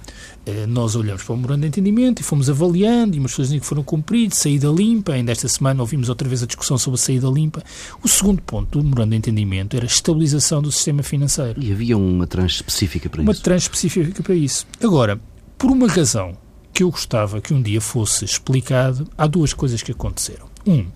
nós 0.69 0.97
olhamos 0.97 1.23
para 1.23 1.33
o 1.33 1.37
memorando 1.37 1.62
de 1.62 1.69
entendimento 1.69 2.21
e 2.21 2.25
fomos 2.25 2.49
avaliando, 2.49 3.16
e 3.16 3.21
umas 3.21 3.33
dizem 3.37 3.61
que 3.61 3.66
foram 3.66 3.83
cumpridos, 3.83 4.38
saída 4.38 4.69
limpa, 4.69 5.12
ainda 5.12 5.33
esta 5.33 5.49
semana 5.49 5.81
ouvimos 5.83 6.09
outra 6.09 6.29
vez 6.29 6.43
a 6.43 6.47
discussão 6.47 6.79
sobre 6.79 6.99
a 6.99 7.03
saída 7.03 7.29
limpa. 7.29 7.62
O 8.03 8.09
segundo 8.09 8.43
ponto 8.43 8.79
do 8.79 8.85
memorando 8.85 9.11
de 9.11 9.16
entendimento 9.16 9.77
era 9.77 9.85
a 9.85 9.87
estabilização 9.87 10.62
do 10.62 10.73
sistema 10.73 11.03
financeiro. 11.03 11.62
E 11.62 11.73
havia 11.73 11.97
uma 11.97 12.27
tranche 12.27 12.57
específica 12.57 13.09
para 13.09 13.21
uma 13.21 13.33
isso? 13.33 13.40
Uma 13.40 13.45
tranche 13.45 13.64
específica 13.64 14.23
para 14.23 14.35
isso. 14.35 14.66
Agora, 14.83 15.21
por 15.61 15.70
uma 15.70 15.87
razão 15.87 16.38
que 16.73 16.83
eu 16.83 16.90
gostava 16.90 17.38
que 17.38 17.53
um 17.53 17.61
dia 17.61 17.83
fosse 17.83 18.25
explicado, 18.25 19.07
há 19.16 19.27
duas 19.27 19.53
coisas 19.53 19.83
que 19.83 19.92
aconteceram. 19.92 20.46
Um, 20.66 20.87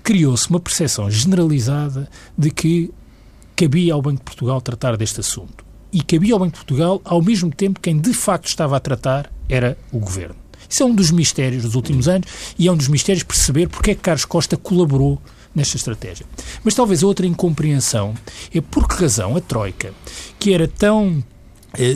criou-se 0.00 0.48
uma 0.48 0.60
percepção 0.60 1.10
generalizada 1.10 2.08
de 2.38 2.52
que 2.52 2.92
cabia 3.56 3.94
ao 3.94 4.00
Banco 4.00 4.18
de 4.18 4.24
Portugal 4.24 4.60
tratar 4.60 4.96
deste 4.96 5.18
assunto. 5.18 5.64
E 5.92 6.00
cabia 6.00 6.34
ao 6.34 6.38
Banco 6.38 6.52
de 6.52 6.58
Portugal, 6.58 7.02
ao 7.04 7.20
mesmo 7.20 7.50
tempo, 7.50 7.80
quem 7.80 7.98
de 7.98 8.14
facto 8.14 8.46
estava 8.46 8.76
a 8.76 8.80
tratar 8.80 9.28
era 9.48 9.76
o 9.90 9.98
Governo. 9.98 10.36
Isso 10.68 10.84
é 10.84 10.86
um 10.86 10.94
dos 10.94 11.10
mistérios 11.10 11.64
dos 11.64 11.74
últimos 11.74 12.06
anos 12.06 12.28
e 12.56 12.68
é 12.68 12.72
um 12.72 12.76
dos 12.76 12.86
mistérios 12.86 13.24
perceber 13.24 13.68
porque 13.68 13.90
é 13.90 13.94
que 13.96 14.02
Carlos 14.02 14.24
Costa 14.24 14.56
colaborou 14.56 15.20
nesta 15.52 15.76
estratégia. 15.76 16.24
Mas 16.62 16.74
talvez 16.74 17.02
a 17.02 17.08
outra 17.08 17.26
incompreensão 17.26 18.14
é 18.54 18.60
por 18.60 18.86
que 18.86 18.94
razão 19.02 19.36
a 19.36 19.40
Troika, 19.40 19.92
que 20.38 20.54
era 20.54 20.68
tão 20.68 21.24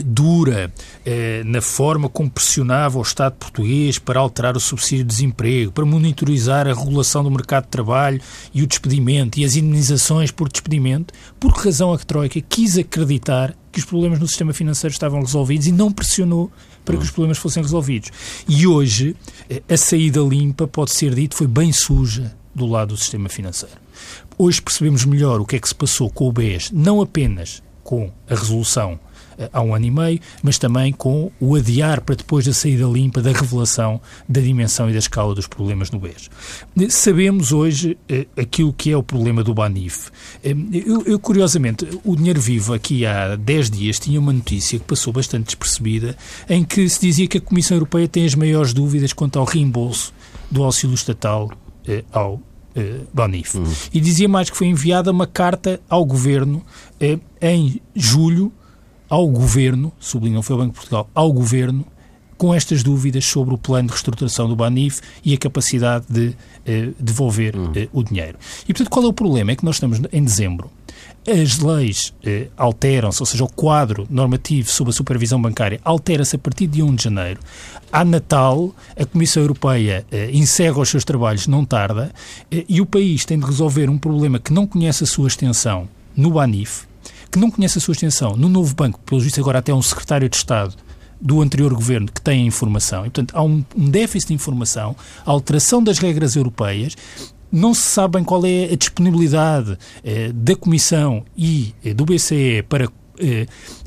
dura 0.03 0.73
eh, 1.05 1.43
na 1.45 1.61
forma 1.61 2.09
como 2.09 2.29
pressionava 2.29 2.97
o 2.97 3.01
Estado 3.01 3.33
português 3.33 3.99
para 3.99 4.19
alterar 4.19 4.57
o 4.57 4.59
subsídio 4.59 5.05
de 5.05 5.09
desemprego, 5.09 5.71
para 5.71 5.85
monitorizar 5.85 6.67
a 6.67 6.73
regulação 6.73 7.23
do 7.23 7.31
mercado 7.31 7.65
de 7.65 7.69
trabalho 7.69 8.21
e 8.53 8.63
o 8.63 8.67
despedimento 8.67 9.39
e 9.39 9.45
as 9.45 9.55
indenizações 9.55 10.31
por 10.31 10.49
despedimento, 10.49 11.13
por 11.39 11.53
que 11.53 11.65
razão 11.65 11.93
a 11.93 11.97
Troika 11.97 12.41
quis 12.41 12.77
acreditar 12.77 13.55
que 13.71 13.79
os 13.79 13.85
problemas 13.85 14.19
no 14.19 14.27
sistema 14.27 14.53
financeiro 14.53 14.91
estavam 14.91 15.19
resolvidos 15.19 15.67
e 15.67 15.71
não 15.71 15.91
pressionou 15.91 16.51
para 16.83 16.97
que 16.97 17.03
os 17.03 17.11
problemas 17.11 17.37
fossem 17.37 17.61
resolvidos. 17.61 18.11
E 18.47 18.65
hoje, 18.65 19.15
eh, 19.49 19.61
a 19.69 19.77
saída 19.77 20.21
limpa, 20.21 20.67
pode 20.67 20.91
ser 20.91 21.13
dito, 21.13 21.35
foi 21.35 21.47
bem 21.47 21.71
suja 21.71 22.35
do 22.55 22.65
lado 22.65 22.89
do 22.89 22.97
sistema 22.97 23.29
financeiro. 23.29 23.75
Hoje 24.37 24.61
percebemos 24.61 25.05
melhor 25.05 25.39
o 25.39 25.45
que 25.45 25.55
é 25.55 25.59
que 25.59 25.67
se 25.67 25.75
passou 25.75 26.09
com 26.09 26.27
o 26.27 26.31
BES, 26.31 26.71
não 26.71 27.01
apenas 27.01 27.61
com 27.83 28.11
a 28.29 28.35
resolução 28.35 28.93
eh, 28.93 29.06
há 29.51 29.61
um 29.61 29.73
ano 29.73 29.85
e 29.85 29.91
meio, 29.91 30.19
mas 30.41 30.57
também 30.57 30.91
com 30.91 31.31
o 31.39 31.55
adiar 31.55 32.01
para 32.01 32.15
depois 32.15 32.45
da 32.45 32.53
saída 32.53 32.85
limpa 32.85 33.21
da 33.21 33.31
revelação 33.31 34.01
da 34.27 34.41
dimensão 34.41 34.89
e 34.89 34.93
da 34.93 34.99
escala 34.99 35.33
dos 35.35 35.47
problemas 35.47 35.91
no 35.91 35.99
BES. 35.99 36.29
Sabemos 36.89 37.51
hoje 37.51 37.97
eh, 38.09 38.27
aquilo 38.35 38.73
que 38.73 38.91
é 38.91 38.97
o 38.97 39.03
problema 39.03 39.43
do 39.43 39.53
Banif. 39.53 40.09
Eh, 40.43 40.55
eu, 40.73 41.03
eu, 41.05 41.19
curiosamente, 41.19 41.87
o 42.03 42.15
Dinheiro 42.15 42.41
Vivo 42.41 42.73
aqui 42.73 43.05
há 43.05 43.35
10 43.35 43.69
dias 43.69 43.99
tinha 43.99 44.19
uma 44.19 44.33
notícia 44.33 44.79
que 44.79 44.85
passou 44.85 45.13
bastante 45.13 45.45
despercebida, 45.45 46.15
em 46.49 46.63
que 46.63 46.87
se 46.89 47.01
dizia 47.01 47.27
que 47.27 47.37
a 47.37 47.41
Comissão 47.41 47.77
Europeia 47.77 48.07
tem 48.07 48.25
as 48.25 48.35
maiores 48.35 48.73
dúvidas 48.73 49.13
quanto 49.13 49.39
ao 49.39 49.45
reembolso 49.45 50.13
do 50.49 50.63
auxílio 50.63 50.95
estatal 50.95 51.51
ao 52.11 52.41
Banif. 53.13 53.55
Uhum. 53.55 53.73
E 53.91 53.99
dizia 53.99 54.29
mais 54.29 54.49
que 54.49 54.57
foi 54.57 54.67
enviada 54.67 55.11
uma 55.11 55.25
carta 55.25 55.79
ao 55.89 56.05
Governo 56.05 56.63
em 57.41 57.81
julho 57.95 58.51
ao 59.09 59.27
Governo, 59.27 59.91
sublinho, 59.99 60.35
não 60.35 60.43
foi 60.43 60.53
ao 60.53 60.59
Banco 60.59 60.73
de 60.73 60.79
Portugal, 60.79 61.09
ao 61.13 61.31
Governo, 61.31 61.85
com 62.37 62.53
estas 62.53 62.83
dúvidas 62.83 63.25
sobre 63.25 63.53
o 63.53 63.57
plano 63.57 63.87
de 63.87 63.93
reestruturação 63.93 64.47
do 64.47 64.55
Banif 64.55 65.01
e 65.25 65.33
a 65.33 65.37
capacidade 65.37 66.05
de 66.07 66.35
eh, 66.65 66.89
devolver 66.99 67.57
hum. 67.57 67.71
eh, 67.75 67.89
o 67.91 68.03
dinheiro. 68.03 68.37
E, 68.63 68.67
portanto, 68.67 68.89
qual 68.89 69.05
é 69.05 69.09
o 69.09 69.13
problema? 69.13 69.51
É 69.51 69.55
que 69.55 69.65
nós 69.65 69.77
estamos 69.77 69.99
em 70.11 70.23
dezembro. 70.23 70.69
As 71.27 71.59
leis 71.59 72.13
eh, 72.23 72.47
alteram-se, 72.55 73.21
ou 73.21 73.25
seja, 73.25 73.43
o 73.43 73.51
quadro 73.51 74.07
normativo 74.09 74.69
sobre 74.69 74.91
a 74.91 74.93
supervisão 74.93 75.41
bancária 75.41 75.79
altera-se 75.83 76.35
a 76.35 76.39
partir 76.39 76.67
de 76.67 76.83
1 76.83 76.95
de 76.95 77.03
janeiro. 77.03 77.39
À 77.91 78.05
Natal, 78.05 78.73
a 78.95 79.05
Comissão 79.05 79.41
Europeia 79.41 80.05
encerra 80.31 80.79
os 80.79 80.89
seus 80.89 81.03
trabalhos, 81.03 81.47
não 81.47 81.65
tarda, 81.65 82.13
e 82.51 82.81
o 82.81 82.85
país 82.85 83.25
tem 83.25 83.39
de 83.39 83.45
resolver 83.45 83.89
um 83.89 83.97
problema 83.97 84.39
que 84.39 84.53
não 84.53 84.67
conhece 84.67 85.03
a 85.03 85.07
sua 85.07 85.27
extensão 85.27 85.87
no 86.15 86.31
Banif, 86.31 86.85
que 87.29 87.39
não 87.39 87.51
conhece 87.51 87.77
a 87.77 87.81
sua 87.81 87.93
extensão 87.93 88.35
no 88.35 88.49
novo 88.49 88.75
banco, 88.75 88.99
pelo 89.05 89.21
visto 89.21 89.39
agora 89.39 89.59
até 89.59 89.73
um 89.73 89.81
secretário 89.81 90.29
de 90.29 90.35
Estado 90.35 90.75
do 91.19 91.41
anterior 91.41 91.73
governo 91.73 92.07
que 92.11 92.21
tem 92.21 92.43
a 92.43 92.45
informação. 92.45 93.01
E, 93.01 93.09
portanto, 93.09 93.35
há 93.35 93.41
um, 93.41 93.63
um 93.75 93.89
déficit 93.89 94.29
de 94.29 94.33
informação, 94.33 94.95
alteração 95.25 95.83
das 95.83 95.97
regras 95.99 96.35
europeias 96.35 96.95
não 97.51 97.73
se 97.73 97.81
sabe 97.81 98.21
qual 98.23 98.45
é 98.45 98.65
a 98.65 98.75
disponibilidade 98.75 99.77
eh, 100.03 100.31
da 100.33 100.55
Comissão 100.55 101.23
e 101.35 101.73
eh, 101.83 101.93
do 101.93 102.05
BCE 102.05 102.63
para 102.67 102.89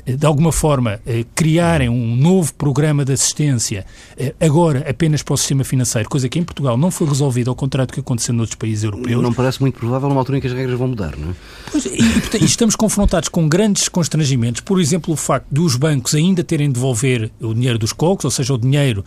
de 0.05 0.25
alguma 0.25 0.51
forma, 0.51 0.99
eh, 1.05 1.25
criarem 1.35 1.87
um 1.87 2.15
novo 2.15 2.53
programa 2.53 3.05
de 3.05 3.13
assistência 3.13 3.85
eh, 4.17 4.33
agora 4.39 4.85
apenas 4.89 5.21
para 5.21 5.33
o 5.33 5.37
sistema 5.37 5.63
financeiro, 5.63 6.09
coisa 6.09 6.27
que 6.27 6.39
em 6.39 6.43
Portugal 6.43 6.77
não 6.77 6.89
foi 6.89 7.07
resolvida, 7.07 7.49
ao 7.49 7.55
contrário 7.55 7.87
do 7.87 7.93
que 7.93 7.99
aconteceu 7.99 8.33
noutros 8.33 8.55
países 8.55 8.83
europeus. 8.83 9.21
Não 9.21 9.33
parece 9.33 9.61
muito 9.61 9.79
provável 9.79 10.09
numa 10.09 10.21
altura 10.21 10.39
em 10.39 10.41
que 10.41 10.47
as 10.47 10.53
regras 10.53 10.77
vão 10.77 10.87
mudar, 10.87 11.15
não 11.15 11.31
é? 11.31 11.33
Pois, 11.71 11.85
e, 11.85 12.19
portanto, 12.19 12.43
estamos 12.43 12.75
confrontados 12.75 13.29
com 13.29 13.47
grandes 13.47 13.87
constrangimentos, 13.87 14.61
por 14.61 14.81
exemplo, 14.81 15.13
o 15.13 15.17
facto 15.17 15.47
dos 15.51 15.75
bancos 15.75 16.15
ainda 16.15 16.43
terem 16.43 16.67
de 16.67 16.73
devolver 16.73 17.31
o 17.39 17.53
dinheiro 17.53 17.77
dos 17.77 17.93
COCs, 17.93 18.25
ou 18.25 18.31
seja, 18.31 18.53
o 18.53 18.57
dinheiro 18.57 19.03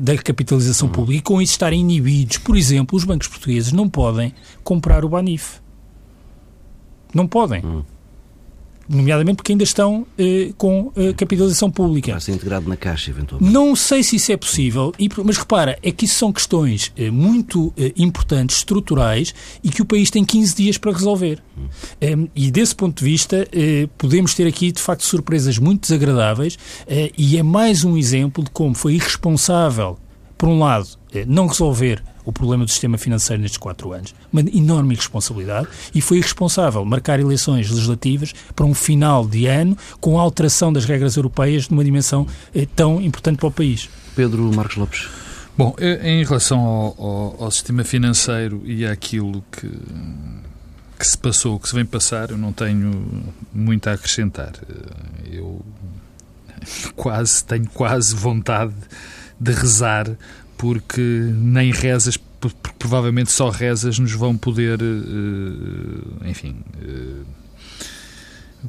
da 0.00 0.16
capitalização 0.16 0.88
pública, 0.88 1.18
e 1.18 1.22
com 1.22 1.42
isso 1.42 1.52
estarem 1.52 1.80
inibidos. 1.80 2.38
Por 2.38 2.56
exemplo, 2.56 2.96
os 2.96 3.04
bancos 3.04 3.28
portugueses 3.28 3.72
não 3.72 3.88
podem 3.88 4.32
comprar 4.62 5.04
o 5.04 5.08
Banif. 5.08 5.60
Não 7.14 7.26
podem. 7.26 7.64
Hum 7.64 7.82
nomeadamente 8.88 9.36
porque 9.36 9.52
ainda 9.52 9.64
estão 9.64 10.06
eh, 10.18 10.52
com 10.56 10.92
eh, 10.96 11.12
capitalização 11.12 11.70
pública. 11.70 12.12
Vai 12.12 12.20
ser 12.20 12.32
integrado 12.32 12.68
na 12.68 12.76
Caixa, 12.76 13.10
eventualmente. 13.10 13.52
Não 13.52 13.74
sei 13.74 14.02
se 14.02 14.16
isso 14.16 14.32
é 14.32 14.36
possível, 14.36 14.92
mas 15.24 15.38
repara, 15.38 15.78
é 15.82 15.90
que 15.90 16.04
isso 16.04 16.16
são 16.16 16.32
questões 16.32 16.92
eh, 16.96 17.10
muito 17.10 17.72
eh, 17.76 17.92
importantes, 17.96 18.58
estruturais, 18.58 19.34
e 19.62 19.70
que 19.70 19.82
o 19.82 19.84
país 19.84 20.10
tem 20.10 20.24
15 20.24 20.54
dias 20.54 20.78
para 20.78 20.92
resolver. 20.92 21.42
Hum. 21.56 22.28
e 22.34 22.50
desse 22.50 22.74
ponto 22.74 22.98
de 22.98 23.04
vista, 23.04 23.48
eh, 23.50 23.88
podemos 23.96 24.34
ter 24.34 24.46
aqui, 24.46 24.70
de 24.70 24.80
facto, 24.80 25.04
surpresas 25.04 25.58
muito 25.58 25.82
desagradáveis, 25.82 26.58
eh, 26.86 27.10
e 27.16 27.38
é 27.38 27.42
mais 27.42 27.84
um 27.84 27.96
exemplo 27.96 28.44
de 28.44 28.50
como 28.50 28.74
foi 28.74 28.94
irresponsável, 28.94 29.98
por 30.36 30.48
um 30.48 30.58
lado, 30.58 30.88
não 31.26 31.46
resolver 31.46 32.02
o 32.26 32.32
problema 32.32 32.64
do 32.64 32.70
sistema 32.70 32.98
financeiro 32.98 33.40
nestes 33.40 33.56
quatro 33.56 33.92
anos. 33.92 34.14
Uma 34.32 34.42
enorme 34.42 34.94
responsabilidade 34.94 35.68
e 35.94 36.00
foi 36.02 36.18
irresponsável 36.18 36.84
marcar 36.84 37.20
eleições 37.20 37.70
legislativas 37.70 38.34
para 38.54 38.66
um 38.66 38.74
final 38.74 39.26
de 39.26 39.46
ano 39.46 39.78
com 40.00 40.18
a 40.18 40.22
alteração 40.22 40.72
das 40.72 40.84
regras 40.84 41.16
europeias 41.16 41.68
numa 41.68 41.84
dimensão 41.84 42.26
eh, 42.54 42.66
tão 42.74 43.00
importante 43.00 43.38
para 43.38 43.46
o 43.46 43.52
país. 43.52 43.88
Pedro 44.14 44.52
Marcos 44.52 44.76
Lopes. 44.76 45.08
Bom, 45.56 45.74
em 46.02 46.22
relação 46.22 46.58
ao, 46.58 46.94
ao, 46.98 47.44
ao 47.44 47.50
sistema 47.50 47.82
financeiro 47.82 48.60
e 48.66 48.84
àquilo 48.84 49.42
que, 49.50 49.70
que 50.98 51.06
se 51.06 51.16
passou, 51.16 51.58
que 51.58 51.68
se 51.68 51.74
vem 51.74 51.86
passar, 51.86 52.30
eu 52.30 52.36
não 52.36 52.52
tenho 52.52 53.32
muito 53.54 53.88
a 53.88 53.92
acrescentar. 53.92 54.52
Eh, 54.68 55.38
eu 55.38 55.64
quase 56.96 57.44
tenho 57.44 57.68
quase 57.68 58.14
vontade 58.14 58.74
de 59.38 59.52
rezar 59.52 60.10
porque 60.56 61.00
nem 61.00 61.70
rezas, 61.70 62.16
porque 62.40 62.70
provavelmente 62.78 63.30
só 63.30 63.50
rezas 63.50 63.98
nos 63.98 64.12
vão 64.12 64.36
poder, 64.36 64.78
eh, 64.80 66.28
enfim, 66.30 66.56
eh, 66.80 67.22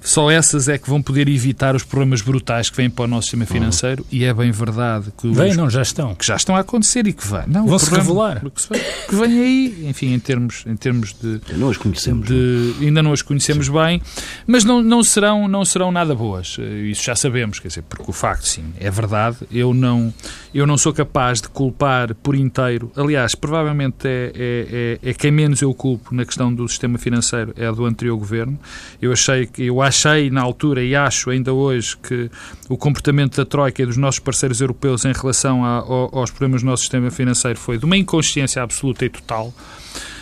só 0.02 0.30
essas 0.30 0.68
é 0.68 0.78
que 0.78 0.90
vão 0.90 1.02
poder 1.02 1.28
evitar 1.28 1.76
os 1.76 1.84
problemas 1.84 2.22
brutais 2.22 2.70
que 2.70 2.78
vêm 2.78 2.90
para 2.90 3.06
o 3.06 3.08
nosso 3.08 3.24
sistema 3.24 3.46
financeiro 3.46 4.04
uhum. 4.04 4.18
e 4.18 4.24
é 4.24 4.34
bem 4.34 4.52
verdade 4.52 5.12
que, 5.18 5.30
vem, 5.32 5.54
não, 5.56 5.70
já 5.70 5.82
estão. 5.82 6.14
que 6.16 6.26
já 6.26 6.36
estão 6.36 6.56
a 6.56 6.60
acontecer 6.60 7.08
e 7.08 7.14
que 7.14 7.26
vêm. 7.26 7.44
Não, 7.48 7.68
vão 7.68 7.80
se 7.80 7.90
revelar. 7.90 8.42
Que, 8.42 9.08
que 9.10 9.16
vem 9.16 9.40
aí, 9.40 9.88
enfim, 9.90 10.14
em 10.14 10.20
termos, 10.20 10.64
em 10.66 10.76
termos 10.76 11.14
de... 11.14 11.40
Não 11.56 11.70
as 11.70 11.78
conhecemos. 11.78 12.28
De, 12.28 12.76
ainda 12.82 13.02
não 13.02 13.14
as 13.14 13.22
conhecemos 13.22 13.68
sim. 13.68 13.74
bem, 13.74 14.02
mas 14.46 14.64
não, 14.64 14.82
não, 14.82 15.04
serão, 15.04 15.48
não 15.48 15.66
serão 15.66 15.92
nada 15.92 16.14
boas. 16.14 16.58
Isso 16.90 17.04
já 17.04 17.16
sabemos, 17.16 17.60
quer 17.60 17.70
dizer, 17.70 17.84
porque 17.84 18.10
o 18.10 18.14
facto, 18.14 18.48
sim, 18.48 18.66
é 18.80 18.90
verdade, 18.92 19.38
eu 19.52 19.74
não, 19.74 20.14
eu 20.54 20.68
não 20.68 20.78
sou 20.78 20.94
capaz 20.94 21.42
de 21.42 21.50
culpar 21.50 22.14
por 22.16 22.36
inteiro, 22.36 22.92
aliás, 22.96 23.36
provavelmente 23.36 24.08
é, 24.08 24.32
é, 24.36 25.00
é, 25.04 25.10
é 25.10 25.14
quem 25.14 25.32
menos 25.32 25.62
eu 25.62 25.74
culpo 25.74 26.14
na 26.14 26.26
questão 26.26 26.54
do 26.54 26.68
sistema 26.68 26.98
financeiro 26.98 27.54
é 27.56 27.72
do 27.72 27.86
anterior 27.86 28.18
governo. 28.18 28.60
Eu 29.02 29.12
achei 29.12 29.46
que, 29.46 29.64
eu 29.64 29.82
achei 29.88 30.30
na 30.30 30.42
altura 30.42 30.84
e 30.84 30.96
acho 30.96 31.30
ainda 31.30 31.54
hoje 31.54 31.98
que 31.98 32.30
o 32.70 32.78
comportamento 32.78 33.38
da 33.38 33.46
Troika 33.46 33.82
e 33.82 33.86
dos 33.86 33.98
nossos 33.98 34.20
parceiros 34.20 34.62
europeus 34.62 35.06
em 35.06 35.14
relação 35.14 35.64
a, 35.64 35.78
aos 35.78 36.32
problemas 36.32 36.62
do 36.62 36.66
nosso 36.66 36.84
sistema 36.84 37.10
financeiro 37.10 37.58
foi 37.58 37.78
de 37.78 37.86
uma 37.86 37.98
inconsciência 37.98 38.62
absoluta 38.62 39.06
e 39.06 39.10
total. 39.10 39.54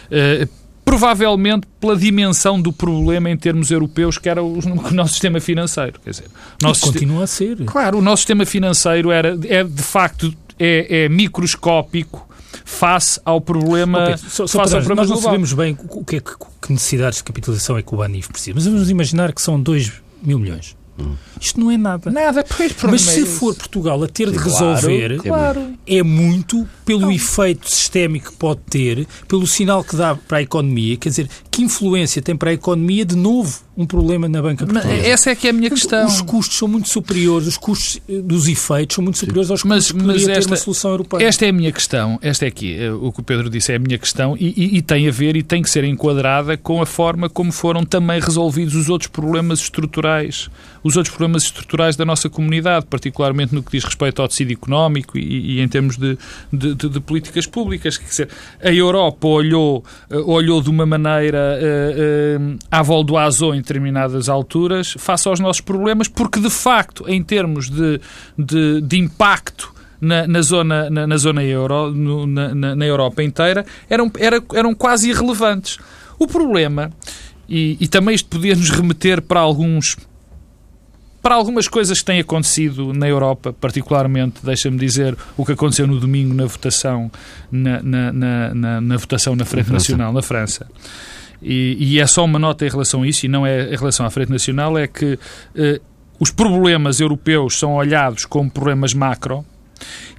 Uh, 0.06 0.47
provavelmente 0.86 1.67
pela 1.80 1.95
dimensão 1.95 2.62
do 2.62 2.71
problema 2.71 3.30
em 3.30 3.36
termos 3.36 3.71
europeus 3.71 4.19
que 4.19 4.30
era 4.30 4.43
o, 4.43 4.60
o 4.62 4.91
nosso 4.93 5.13
sistema 5.13 5.39
financeiro. 5.39 5.99
Quer 6.04 6.12
dizer, 6.12 6.25
nosso 6.62 6.82
continua 6.82 7.23
a 7.23 7.28
ser. 7.28 7.58
Claro, 7.65 7.97
o 7.97 8.01
nosso 8.01 8.21
sistema 8.21 8.45
financeiro 8.45 9.12
era, 9.12 9.38
é 9.47 9.63
de 9.63 9.84
facto 9.84 10.34
é, 10.60 11.06
é 11.06 11.10
microscópico 11.10 12.35
face 12.63 13.20
ao 13.26 13.41
problema. 13.41 14.04
Okay, 14.04 14.18
só, 14.18 14.48
só 14.48 14.60
face 14.60 14.76
ao 14.76 14.82
problema 14.82 15.02
nós 15.02 15.10
não 15.10 15.18
sabemos 15.18 15.54
bem 15.54 15.78
o 15.89 16.06
que, 16.06 16.18
é 16.18 16.20
que, 16.20 16.32
que 16.62 16.72
necessidades 16.72 17.18
de 17.20 17.24
capitalização 17.24 17.78
é 17.78 17.82
que 17.82 17.94
o 17.94 17.98
Banif 17.98 18.30
precisa, 18.30 18.54
mas 18.56 18.65
vamos 18.65 18.89
imaginar 18.89 19.34
que 19.34 19.41
são 19.41 19.60
2 19.60 19.94
mil 20.22 20.39
milhões. 20.39 20.76
Isto 21.39 21.60
não 21.60 21.69
é 21.69 21.77
nada. 21.77 22.10
Nada, 22.10 22.43
pois, 22.58 22.73
Mas 22.89 23.01
se 23.01 23.23
é 23.23 23.25
for 23.25 23.53
Portugal 23.53 24.01
a 24.03 24.08
ter 24.08 24.31
de 24.31 24.38
Claro, 24.38 24.73
resolver, 24.75 25.17
claro. 25.21 25.73
é 25.86 26.01
muito 26.01 26.65
pelo 26.86 27.12
efeito 27.12 27.69
sistémico 27.69 28.31
que 28.31 28.38
pode 28.38 28.62
ter, 28.69 29.05
pelo 29.27 29.45
sinal 29.45 29.84
que 29.84 29.95
dá 29.95 30.15
para 30.15 30.38
a 30.38 30.41
economia, 30.41 30.95
quer 30.97 31.10
dizer, 31.10 31.29
que 31.51 31.62
influência 31.63 32.21
tem 32.21 32.36
para 32.36 32.51
a 32.51 32.53
economia, 32.53 33.03
de 33.05 33.15
novo, 33.15 33.60
um 33.77 33.86
problema 33.86 34.29
na 34.29 34.41
banca 34.41 34.65
Mas 34.65 34.84
portuguesa. 34.84 35.08
essa 35.08 35.29
é 35.31 35.36
que 35.36 35.47
é 35.47 35.49
a 35.49 35.53
minha 35.53 35.69
questão. 35.69 36.05
Os 36.08 36.21
custos 36.21 36.58
são 36.58 36.67
muito 36.67 36.88
superiores, 36.88 37.47
os 37.49 37.58
custos 37.58 37.99
eh, 38.08 38.21
dos 38.21 38.47
efeitos 38.47 38.95
são 38.95 39.03
muito 39.03 39.17
superiores 39.17 39.51
aos 39.51 39.63
Mas- 39.65 39.79
custos 39.88 39.91
que 39.91 39.97
mas 39.97 40.15
poderia 40.15 40.34
ter 40.34 40.39
esta- 40.39 40.51
uma 40.51 40.55
solução 40.58 40.91
europeia. 40.91 41.27
Esta 41.27 41.45
é 41.45 41.49
a 41.49 41.53
minha 41.53 41.71
questão, 41.73 42.17
esta 42.21 42.45
é 42.45 42.47
aqui, 42.47 42.73
eh, 42.73 42.91
o 42.93 43.12
que 43.12 43.19
o 43.19 43.23
Pedro 43.23 43.49
disse 43.49 43.73
é 43.73 43.75
a 43.75 43.79
minha 43.79 43.97
questão 43.97 44.38
e, 44.39 44.53
e- 44.55 44.77
e 44.77 44.81
tem 44.81 45.08
a 45.08 45.12
ver 45.12 45.36
e 45.36 45.43
tem 45.43 45.62
que 45.62 45.69
ser 45.69 45.84
enquadrada 45.84 46.55
com 46.55 46.81
a 46.81 46.86
forma 46.86 47.27
como 47.29 47.51
foram 47.51 47.84
também 47.84 48.21
resolvidos 48.21 48.75
os 48.75 48.88
outros 48.89 49.10
problemas 49.10 49.60
estruturais, 49.60 50.49
os 50.86 50.95
outros 50.95 51.15
problemas 51.15 51.41
estruturais 51.43 51.95
da 51.95 52.06
nossa 52.06 52.30
comunidade, 52.30 52.86
particularmente 52.86 53.56
no 53.56 53.63
que 53.63 53.71
diz 53.71 53.84
respeito 53.84 54.21
ao 54.21 54.28
tecido 54.28 54.52
económico 54.54 55.17
e, 55.17 55.56
e 55.58 55.60
em 55.60 55.67
termos 55.67 55.98
de, 55.98 56.15
de- 56.54 56.76
de- 56.76 56.89
de 56.89 57.00
políticas 57.00 57.48
públicas. 57.48 57.98
Quer 57.98 58.06
dizer, 58.08 58.30
a 58.63 58.71
Europa 58.71 59.28
olhou, 59.28 59.84
eh, 60.12 60.15
olhou 60.17 60.62
de 60.62 60.69
uma 60.69 60.86
maneira 60.86 61.58
eh, 61.60 62.38
eh, 62.39 62.58
à 62.69 62.82
azo 63.26 63.52
em 63.56 63.58
determinadas 63.58 64.30
alturas 64.30 64.93
face 65.00 65.28
aos 65.28 65.39
nossos 65.39 65.60
problemas, 65.62 66.08
porque 66.08 66.39
de 66.39 66.52
facto, 66.52 67.04
em 67.10 67.24
termos 67.24 67.67
de, 67.67 68.00
de, 68.38 68.80
de 68.82 68.98
impacto 69.00 69.74
na, 70.00 70.28
na 70.28 70.41
zona, 70.43 70.88
na, 70.91 71.08
na 71.08 71.17
zona 71.17 71.43
euro, 71.43 71.89
no- 71.89 72.28
na- 72.28 72.76
na 72.76 72.86
Europa 72.86 73.24
inteira, 73.24 73.65
eram, 73.89 74.12
era- 74.19 74.43
eram 74.54 74.76
quase 74.76 75.10
irrelevantes. 75.10 75.80
O 76.19 76.28
problema, 76.28 76.91
e, 77.50 77.76
e 77.80 77.88
também 77.88 78.13
isto 78.13 78.30
podia 78.30 78.56
nos 78.56 78.69
remeter 78.69 79.19
para 79.19 79.39
alguns 79.39 79.98
para 81.25 81.33
algumas 81.33 81.67
coisas 81.67 81.97
que 82.01 82.05
têm 82.05 82.19
acontecido 82.19 82.93
na 82.93 83.07
Europa, 83.09 83.51
particularmente, 83.51 84.45
deixa-me 84.45 84.77
dizer, 84.77 85.17
o 85.35 85.43
que 85.43 85.53
aconteceu 85.53 85.88
no 85.88 85.99
domingo 85.99 86.35
na 86.35 86.45
votação 86.45 87.11
na, 87.51 87.81
na, 87.81 88.13
na, 88.53 88.79
na- 88.79 88.97
votação 88.97 89.35
na 89.35 89.43
Frente 89.43 89.65
França. 89.65 89.91
Nacional, 89.91 90.13
na 90.13 90.21
França. 90.21 90.67
E, 91.41 91.77
e 91.79 91.99
é 91.99 92.05
só 92.05 92.23
uma 92.23 92.38
nota 92.38 92.63
em 92.63 92.69
relação 92.69 93.01
a 93.01 93.07
isso, 93.07 93.25
e 93.25 93.27
não 93.27 93.43
é 93.43 93.73
em 93.73 93.75
relação 93.75 94.05
à 94.05 94.11
Frente 94.11 94.31
Nacional, 94.31 94.77
é 94.77 94.85
que 94.85 95.17
eh, 95.55 95.81
os 96.19 96.29
problemas 96.29 96.99
europeus 96.99 97.57
são 97.57 97.73
olhados 97.73 98.25
como 98.25 98.51
problemas 98.51 98.93
macro, 98.93 99.43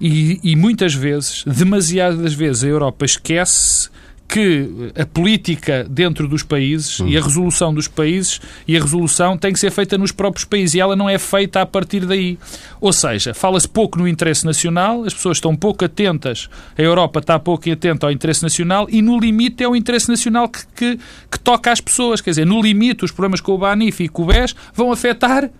e, 0.00 0.40
e 0.42 0.56
muitas 0.56 0.92
vezes, 0.92 1.44
demasiadas 1.46 2.34
vezes, 2.34 2.64
a 2.64 2.66
Europa 2.66 3.04
esquece 3.04 3.90
que 4.28 4.92
a 5.00 5.06
política 5.06 5.86
dentro 5.88 6.26
dos 6.26 6.42
países 6.42 7.00
e 7.06 7.16
a 7.16 7.22
resolução 7.22 7.72
dos 7.72 7.88
países 7.88 8.40
e 8.66 8.76
a 8.76 8.80
resolução 8.80 9.36
tem 9.38 9.52
que 9.52 9.58
ser 9.58 9.70
feita 9.70 9.96
nos 9.96 10.12
próprios 10.12 10.44
países 10.44 10.74
e 10.74 10.80
ela 10.80 10.96
não 10.96 11.08
é 11.08 11.18
feita 11.18 11.60
a 11.60 11.66
partir 11.66 12.04
daí. 12.04 12.38
Ou 12.80 12.92
seja, 12.92 13.32
fala-se 13.32 13.68
pouco 13.68 13.98
no 13.98 14.08
interesse 14.08 14.44
nacional, 14.44 15.04
as 15.04 15.14
pessoas 15.14 15.36
estão 15.36 15.54
pouco 15.54 15.84
atentas, 15.84 16.48
a 16.76 16.82
Europa 16.82 17.20
está 17.20 17.38
pouco 17.38 17.70
atenta 17.70 18.06
ao 18.06 18.12
interesse 18.12 18.42
nacional 18.42 18.86
e 18.90 19.00
no 19.00 19.18
limite 19.18 19.62
é 19.62 19.68
o 19.68 19.76
interesse 19.76 20.08
nacional 20.08 20.48
que, 20.48 20.66
que, 20.74 20.98
que 21.30 21.38
toca 21.38 21.70
às 21.70 21.80
pessoas. 21.80 22.20
Quer 22.20 22.30
dizer, 22.30 22.46
no 22.46 22.60
limite 22.60 23.04
os 23.04 23.12
problemas 23.12 23.40
com 23.40 23.52
o 23.52 23.58
BANIF 23.58 24.04
e 24.04 24.08
com 24.08 24.22
o 24.22 24.26
BES 24.26 24.54
vão 24.74 24.90
afetar 24.90 25.50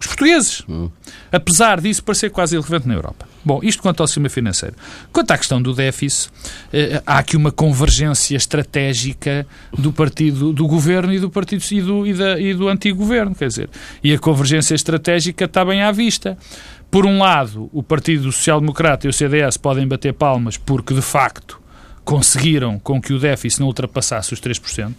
os 0.00 0.06
portugueses. 0.06 0.62
Apesar 1.30 1.80
disso 1.80 2.02
parecer 2.02 2.30
quase 2.30 2.56
irrelevante 2.56 2.88
na 2.88 2.94
Europa. 2.94 3.28
Bom, 3.44 3.60
isto 3.62 3.82
quanto 3.82 4.00
ao 4.02 4.06
sistema 4.06 4.28
financeiro. 4.28 4.74
Quanto 5.12 5.30
à 5.30 5.38
questão 5.38 5.60
do 5.60 5.74
déficit, 5.74 6.30
eh, 6.72 7.02
há 7.06 7.18
aqui 7.18 7.36
uma 7.36 7.52
convergência 7.52 8.36
estratégica 8.36 9.46
do 9.76 9.92
partido, 9.92 10.52
do 10.52 10.66
governo 10.66 11.12
e 11.12 11.18
do 11.18 11.30
partido 11.30 11.62
e 11.70 11.80
do, 11.82 12.06
e 12.06 12.14
da- 12.14 12.40
e 12.40 12.54
do 12.54 12.68
antigo 12.68 12.98
governo, 12.98 13.34
quer 13.34 13.48
dizer, 13.48 13.70
e 14.02 14.12
a 14.12 14.18
convergência 14.18 14.74
estratégica 14.74 15.44
está 15.44 15.64
bem 15.64 15.82
à 15.82 15.92
vista. 15.92 16.36
Por 16.90 17.06
um 17.06 17.18
lado, 17.20 17.70
o 17.72 17.82
Partido 17.82 18.32
Social 18.32 18.60
Democrata 18.60 19.06
e 19.06 19.10
o 19.10 19.12
CDS 19.12 19.56
podem 19.56 19.86
bater 19.86 20.12
palmas 20.12 20.56
porque, 20.56 20.92
de 20.92 21.02
facto, 21.02 21.60
conseguiram 22.04 22.78
com 22.78 23.00
que 23.00 23.12
o 23.12 23.18
déficit 23.18 23.60
não 23.60 23.68
ultrapassasse 23.68 24.32
os 24.34 24.40
3%. 24.40 24.94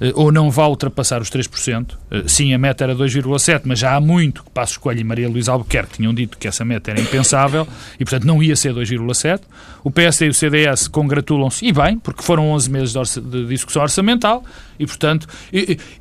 eh, 0.00 0.12
ou 0.14 0.30
não 0.30 0.48
vá 0.48 0.64
ultrapassar 0.68 1.20
os 1.20 1.28
3%. 1.28 1.98
Eh, 2.10 2.24
Sim, 2.26 2.54
a 2.54 2.58
meta 2.58 2.84
era 2.84 2.94
2,7%, 2.94 3.62
mas 3.64 3.78
já 3.78 3.94
há 3.94 4.00
muito 4.00 4.42
que 4.44 4.50
Passos 4.50 4.76
Coelho 4.76 5.00
e 5.00 5.04
Maria 5.04 5.28
Luísa 5.28 5.52
Albuquerque 5.52 5.96
tinham 5.96 6.14
dito 6.14 6.38
que 6.38 6.48
essa 6.48 6.64
meta 6.64 6.90
era 6.90 7.00
impensável 7.00 7.66
e, 7.98 8.04
portanto, 8.04 8.24
não 8.24 8.42
ia 8.42 8.56
ser 8.56 8.74
2,7%. 8.74 9.40
O 9.84 9.90
PSD 9.90 10.26
e 10.26 10.28
o 10.30 10.34
CDS 10.34 10.88
congratulam-se, 10.88 11.64
e 11.64 11.72
bem, 11.72 11.98
porque 11.98 12.22
foram 12.22 12.50
11 12.50 12.70
meses 12.70 12.92
de, 12.92 13.20
de 13.20 13.46
discussão 13.46 13.82
orçamental 13.82 14.44
e, 14.78 14.86
portanto, 14.86 15.26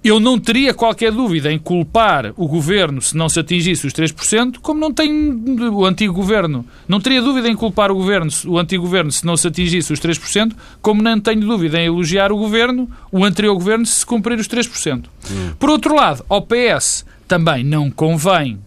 eu 0.04 0.20
não 0.20 0.40
teria 0.40 0.74
qualquer 0.74 1.12
dúvida 1.12 1.52
em 1.52 1.58
culpar 1.58 2.34
o 2.36 2.48
governo 2.48 3.02
se 3.02 3.16
não 3.16 3.30
se 3.30 3.40
atingisse 3.40 3.88
os 3.88 3.94
3%, 3.94 4.58
como 4.62 4.80
não 4.80 4.92
tenho 4.92 5.74
o 5.74 5.86
antigo 5.86 6.14
governo. 6.14 6.66
Não 6.88 7.00
teria 7.00 7.22
dúvida 7.22 7.48
em 7.48 7.56
culpar 7.56 7.92
o 7.92 7.96
governo, 7.96 8.30
o 8.46 8.58
antigo 8.58 8.84
governo, 8.84 9.12
se 9.12 9.26
não 9.26 9.38
se 9.38 9.48
atingisse 9.48 9.94
os 9.94 10.00
3%, 10.00 10.54
como 10.82 11.02
não 11.02 11.20
tenho 11.20 11.42
dúvida 11.42 11.80
em 11.80 11.86
elogiar 11.86 12.32
o 12.32 12.38
governo, 12.38 12.90
o 13.12 13.24
anterior 13.24 13.54
governo, 13.54 13.86
se 13.86 13.98
se 13.98 14.06
cumprir 14.06 14.40
os 14.40 14.48
3%. 14.48 15.06
Por 15.60 15.70
outro 15.70 15.96
lado, 15.98 16.26
ao 16.30 16.42
PS 16.42 17.06
também 17.28 17.64
não 17.64 17.92
convém 17.92 18.60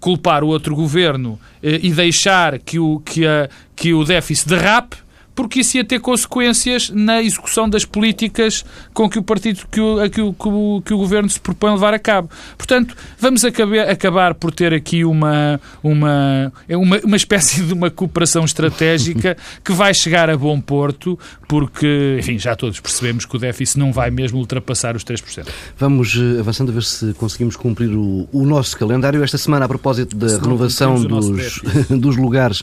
culpar 0.00 0.42
o 0.42 0.48
outro 0.48 0.74
governo 0.74 1.38
eh, 1.62 1.78
e 1.82 1.92
deixar 1.92 2.58
que 2.58 2.78
o, 2.78 3.00
que, 3.00 3.26
a, 3.26 3.48
que 3.76 3.94
o 3.94 4.04
déficit 4.04 4.48
derrape, 4.48 4.96
porque 5.42 5.58
isso 5.58 5.76
ia 5.76 5.84
ter 5.84 5.98
consequências 5.98 6.88
na 6.88 7.20
execução 7.20 7.68
das 7.68 7.84
políticas 7.84 8.64
com 8.94 9.10
que 9.10 9.18
o 9.18 9.24
partido 9.24 9.66
que 9.68 9.80
o, 9.80 10.08
que 10.08 10.20
o, 10.20 10.32
que 10.32 10.48
o, 10.48 10.82
que 10.86 10.94
o 10.94 10.96
governo 10.96 11.28
se 11.28 11.40
propõe 11.40 11.70
a 11.70 11.74
levar 11.74 11.92
a 11.92 11.98
cabo. 11.98 12.30
Portanto, 12.56 12.96
vamos 13.18 13.44
acabar, 13.44 13.90
acabar 13.90 14.34
por 14.34 14.52
ter 14.52 14.72
aqui 14.72 15.04
uma, 15.04 15.60
uma, 15.82 16.52
é 16.68 16.76
uma, 16.76 16.96
uma 17.00 17.16
espécie 17.16 17.60
de 17.60 17.72
uma 17.72 17.90
cooperação 17.90 18.44
estratégica 18.44 19.36
que 19.64 19.72
vai 19.72 19.92
chegar 19.92 20.30
a 20.30 20.36
bom 20.36 20.60
porto, 20.60 21.18
porque, 21.48 22.18
enfim, 22.20 22.38
já 22.38 22.54
todos 22.54 22.78
percebemos 22.78 23.26
que 23.26 23.34
o 23.34 23.38
déficit 23.40 23.80
não 23.80 23.92
vai 23.92 24.12
mesmo 24.12 24.38
ultrapassar 24.38 24.94
os 24.94 25.04
3%. 25.04 25.48
Vamos 25.76 26.16
eh, 26.16 26.38
avançando 26.38 26.70
a 26.70 26.74
ver 26.74 26.84
se 26.84 27.14
conseguimos 27.14 27.56
cumprir 27.56 27.90
o, 27.90 28.28
o 28.30 28.46
nosso 28.46 28.78
calendário. 28.78 29.24
Esta 29.24 29.38
semana, 29.38 29.64
a 29.64 29.68
propósito 29.68 30.14
da 30.14 30.38
renovação 30.38 31.02
dos, 31.02 31.60
dos 31.90 32.16
lugares 32.16 32.62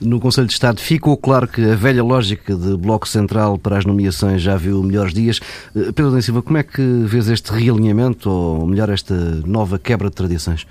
no 0.00 0.18
Conselho 0.18 0.46
de 0.46 0.52
Estado, 0.52 0.80
ficou 0.80 1.16
claro 1.16 1.46
que 1.46 1.62
a 1.62 1.74
velha 1.74 2.02
lógica 2.02 2.54
de 2.54 2.76
Bloco 2.76 3.08
Central 3.08 3.58
para 3.58 3.78
as 3.78 3.84
nomeações 3.84 4.40
já 4.40 4.56
viu 4.56 4.82
melhores 4.82 5.12
dias. 5.12 5.40
Eh, 5.76 5.92
Pedro 5.92 6.12
da 6.12 6.22
Silva, 6.22 6.42
como 6.42 6.58
é 6.58 6.62
que 6.62 6.82
vês 7.04 7.28
este 7.28 7.52
realinhamento, 7.52 8.30
ou 8.30 8.66
melhor, 8.66 8.88
esta 8.88 9.14
nova 9.46 9.78
quebra 9.78 10.08
de 10.08 10.16
tradições? 10.16 10.66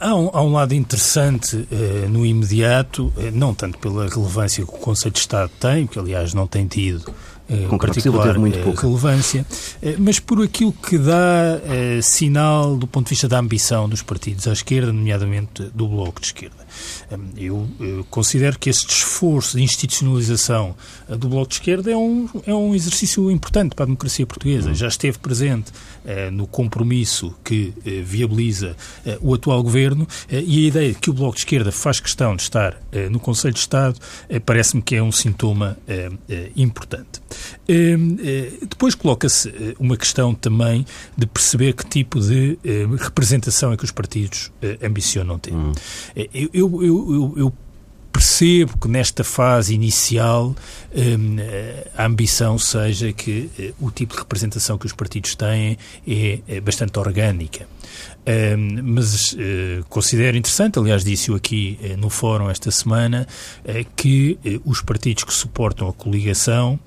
Há 0.00 0.14
um, 0.14 0.30
há 0.32 0.42
um 0.42 0.52
lado 0.52 0.74
interessante 0.74 1.66
eh, 1.70 2.06
no 2.08 2.26
imediato, 2.26 3.12
eh, 3.16 3.30
não 3.32 3.54
tanto 3.54 3.78
pela 3.78 4.08
relevância 4.08 4.64
que 4.64 4.70
o 4.70 4.78
Conselho 4.78 5.12
de 5.12 5.20
Estado 5.20 5.50
tem, 5.60 5.86
que 5.86 5.98
aliás 5.98 6.34
não 6.34 6.46
tem 6.46 6.66
tido 6.66 7.12
eh, 7.48 7.66
Concordo, 7.68 7.94
particular 7.94 8.26
teve 8.26 8.38
muito 8.38 8.58
eh, 8.58 8.62
pouco. 8.62 8.80
relevância, 8.82 9.46
eh, 9.82 9.96
mas 9.98 10.18
por 10.18 10.42
aquilo 10.42 10.72
que 10.72 10.98
dá 10.98 11.60
eh, 11.64 12.00
sinal 12.02 12.76
do 12.76 12.86
ponto 12.86 13.06
de 13.06 13.10
vista 13.10 13.28
da 13.28 13.38
ambição 13.38 13.88
dos 13.88 14.02
partidos 14.02 14.46
à 14.48 14.52
esquerda, 14.52 14.92
nomeadamente 14.92 15.62
do 15.74 15.88
Bloco 15.88 16.20
de 16.20 16.26
Esquerda. 16.26 16.66
Eu, 17.36 17.66
eh, 17.80 18.04
considero 18.10 18.58
que 18.58 18.68
este 18.68 18.90
esforço 18.90 19.56
de 19.56 19.62
institucionalização 19.62 20.74
do 21.08 21.28
Bloco 21.28 21.48
de 21.48 21.54
Esquerda 21.54 21.90
é 21.90 21.96
um, 21.96 22.28
é 22.46 22.54
um 22.54 22.74
exercício 22.74 23.30
importante 23.30 23.74
para 23.74 23.84
a 23.84 23.86
democracia 23.86 24.26
portuguesa. 24.26 24.74
Já 24.74 24.88
esteve 24.88 25.18
presente 25.18 25.72
eh, 26.04 26.30
no 26.30 26.46
compromisso 26.46 27.34
que 27.44 27.72
eh, 27.84 28.02
viabiliza 28.02 28.76
o 29.20 29.34
atual 29.34 29.62
governo 29.62 30.06
e 30.28 30.64
a 30.64 30.68
ideia 30.68 30.92
de 30.92 30.98
que 30.98 31.10
o 31.10 31.12
Bloco 31.12 31.34
de 31.34 31.40
Esquerda 31.40 31.70
faz 31.72 32.00
questão 32.00 32.34
de 32.34 32.42
estar 32.42 32.80
no 33.10 33.20
Conselho 33.20 33.54
de 33.54 33.60
Estado 33.60 33.98
parece-me 34.44 34.82
que 34.82 34.96
é 34.96 35.02
um 35.02 35.12
sintoma 35.12 35.76
importante. 36.56 37.20
Eh, 37.68 37.96
eh, 38.20 38.52
depois 38.68 38.94
coloca-se 38.94 39.48
eh, 39.48 39.74
uma 39.78 39.96
questão 39.96 40.34
também 40.34 40.86
de 41.16 41.26
perceber 41.26 41.72
que 41.74 41.84
tipo 41.86 42.20
de 42.20 42.58
eh, 42.64 42.86
representação 42.98 43.72
é 43.72 43.76
que 43.76 43.84
os 43.84 43.90
partidos 43.92 44.50
ambicionam 44.82 45.38
ter. 45.38 45.52
Eh, 46.14 46.28
Eu, 46.34 46.50
eu, 46.52 46.82
eu, 46.84 47.34
eu- 47.36 47.54
percebo 48.12 48.78
que 48.78 48.88
nesta 48.88 49.22
fase 49.22 49.74
inicial 49.74 50.56
hum, 50.94 51.36
eh, 51.38 51.90
a 51.94 52.06
ambição 52.06 52.58
seja 52.58 53.12
que 53.12 53.50
o 53.78 53.90
tipo 53.90 54.14
de 54.14 54.20
representação 54.20 54.78
que 54.78 54.86
os 54.86 54.94
partidos 54.94 55.34
têm 55.34 55.76
é, 56.08 56.38
é 56.48 56.58
bastante 56.62 56.98
orgânica. 56.98 57.68
Hum, 58.26 58.80
mas 58.94 59.36
eh, 59.38 59.82
considero 59.90 60.34
interessante, 60.34 60.78
aliás, 60.78 61.04
disse-o 61.04 61.34
aqui 61.34 61.78
eh, 61.82 61.94
no 61.94 62.08
fórum 62.08 62.48
esta 62.48 62.70
semana, 62.70 63.26
que 63.94 64.38
os 64.64 64.80
partidos 64.80 65.24
que 65.24 65.34
suportam 65.34 65.86
a 65.86 65.92
coligação 65.92 66.80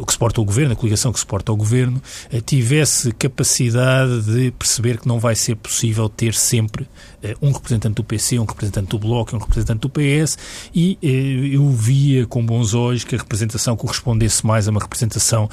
o 0.00 0.06
que 0.06 0.12
suporta 0.12 0.40
o 0.40 0.44
governo, 0.44 0.72
a 0.72 0.76
coligação 0.76 1.12
que 1.12 1.18
suporta 1.18 1.52
o 1.52 1.56
governo, 1.56 2.02
tivesse 2.44 3.12
capacidade 3.12 4.22
de 4.22 4.50
perceber 4.50 4.98
que 4.98 5.08
não 5.08 5.18
vai 5.18 5.34
ser 5.34 5.56
possível 5.56 6.08
ter 6.08 6.34
sempre 6.34 6.88
um 7.40 7.50
representante 7.52 7.94
do 7.94 8.04
PC, 8.04 8.38
um 8.38 8.44
representante 8.44 8.88
do 8.88 8.98
Bloco 8.98 9.34
e 9.34 9.36
um 9.36 9.40
representante 9.40 9.80
do 9.80 9.90
PS, 9.90 10.38
e 10.74 10.98
eu 11.52 11.68
via 11.70 12.26
com 12.26 12.44
bons 12.44 12.74
olhos 12.74 13.04
que 13.04 13.14
a 13.14 13.18
representação 13.18 13.76
correspondesse 13.76 14.46
mais 14.46 14.68
a 14.68 14.70
uma 14.70 14.80
representação 14.80 15.48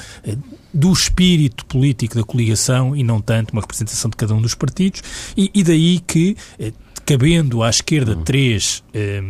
do 0.73 0.91
espírito 0.91 1.65
político 1.65 2.15
da 2.15 2.23
coligação 2.23 2.95
e 2.95 3.03
não 3.03 3.21
tanto 3.21 3.51
uma 3.51 3.61
representação 3.61 4.09
de 4.09 4.17
cada 4.17 4.33
um 4.33 4.41
dos 4.41 4.55
partidos, 4.55 5.01
e, 5.37 5.51
e 5.53 5.63
daí 5.63 5.99
que 5.99 6.35
cabendo 7.05 7.63
à 7.63 7.69
esquerda 7.69 8.15
três 8.15 8.83
eh, 8.93 9.21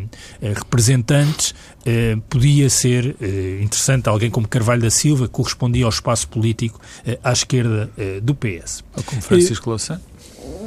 eh, 0.42 0.54
representantes, 0.54 1.56
eh, 1.86 2.18
podia 2.30 2.70
ser 2.70 3.16
eh, 3.22 3.60
interessante 3.62 4.08
alguém 4.08 4.30
como 4.30 4.48
Carvalho 4.48 4.82
da 4.82 4.90
Silva, 4.90 5.28
que 5.28 5.34
correspondia 5.34 5.86
ao 5.86 5.90
espaço 5.90 6.28
político 6.28 6.80
eh, 7.06 7.20
à 7.24 7.32
esquerda 7.32 7.90
eh, 7.98 8.20
do 8.22 8.34
PS. 8.34 8.84
Ou 8.96 9.04
como 9.04 9.22
Francisco 9.22 9.70
Louçã? 9.70 10.00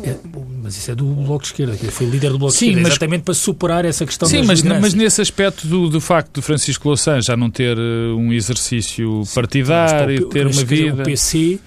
É, 0.02 0.14
mas 0.62 0.76
isso 0.76 0.90
é 0.90 0.94
do 0.94 1.04
Bloco 1.04 1.42
de 1.42 1.48
Esquerda, 1.48 1.76
que 1.76 1.86
foi 1.88 2.06
líder 2.06 2.30
do 2.30 2.38
Bloco 2.38 2.52
Sim, 2.52 2.58
de 2.58 2.64
Esquerda, 2.66 2.82
mas, 2.82 2.92
exatamente 2.92 3.22
para 3.22 3.34
superar 3.34 3.84
essa 3.84 4.06
questão 4.06 4.28
Sim, 4.28 4.42
mas, 4.42 4.62
mas 4.62 4.94
nesse 4.94 5.20
aspecto 5.20 5.66
do, 5.66 5.88
do 5.88 6.00
facto 6.00 6.36
de 6.36 6.42
Francisco 6.42 6.88
Louçã 6.88 7.20
já 7.20 7.36
não 7.36 7.50
ter 7.50 7.76
um 7.78 8.32
exercício 8.32 9.22
partidário, 9.34 10.24
Sim, 10.24 10.28
ter 10.28 10.46
uma 10.46 10.64
vida... 10.64 11.02
O 11.02 11.04
PC 11.04 11.58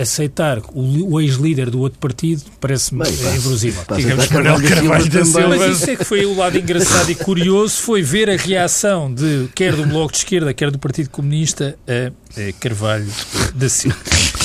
aceitar 0.00 0.58
o, 0.72 1.14
o 1.14 1.20
ex-líder 1.20 1.70
do 1.70 1.80
outro 1.80 1.98
partido 1.98 2.42
parece-me 2.60 3.08
inverosível. 3.08 3.82
Digamos 3.96 4.28
Manuel 4.28 4.62
Carvalho 4.62 5.10
da 5.10 5.24
Silva. 5.24 5.48
Mas 5.48 5.76
isso 5.76 5.90
é 5.90 5.96
que 5.96 6.04
foi 6.04 6.24
o 6.24 6.36
lado 6.36 6.58
engraçado 6.58 7.10
e 7.10 7.14
curioso, 7.14 7.82
foi 7.82 8.02
ver 8.02 8.30
a 8.30 8.36
reação 8.36 9.12
de 9.12 9.48
quer 9.54 9.74
do 9.74 9.84
Bloco 9.86 10.12
de 10.12 10.18
Esquerda, 10.18 10.54
quer 10.54 10.70
do 10.70 10.78
Partido 10.78 11.10
Comunista 11.10 11.76
a, 11.88 12.12
a 12.40 12.52
Carvalho 12.54 13.10
da 13.54 13.68
Silva. 13.68 13.98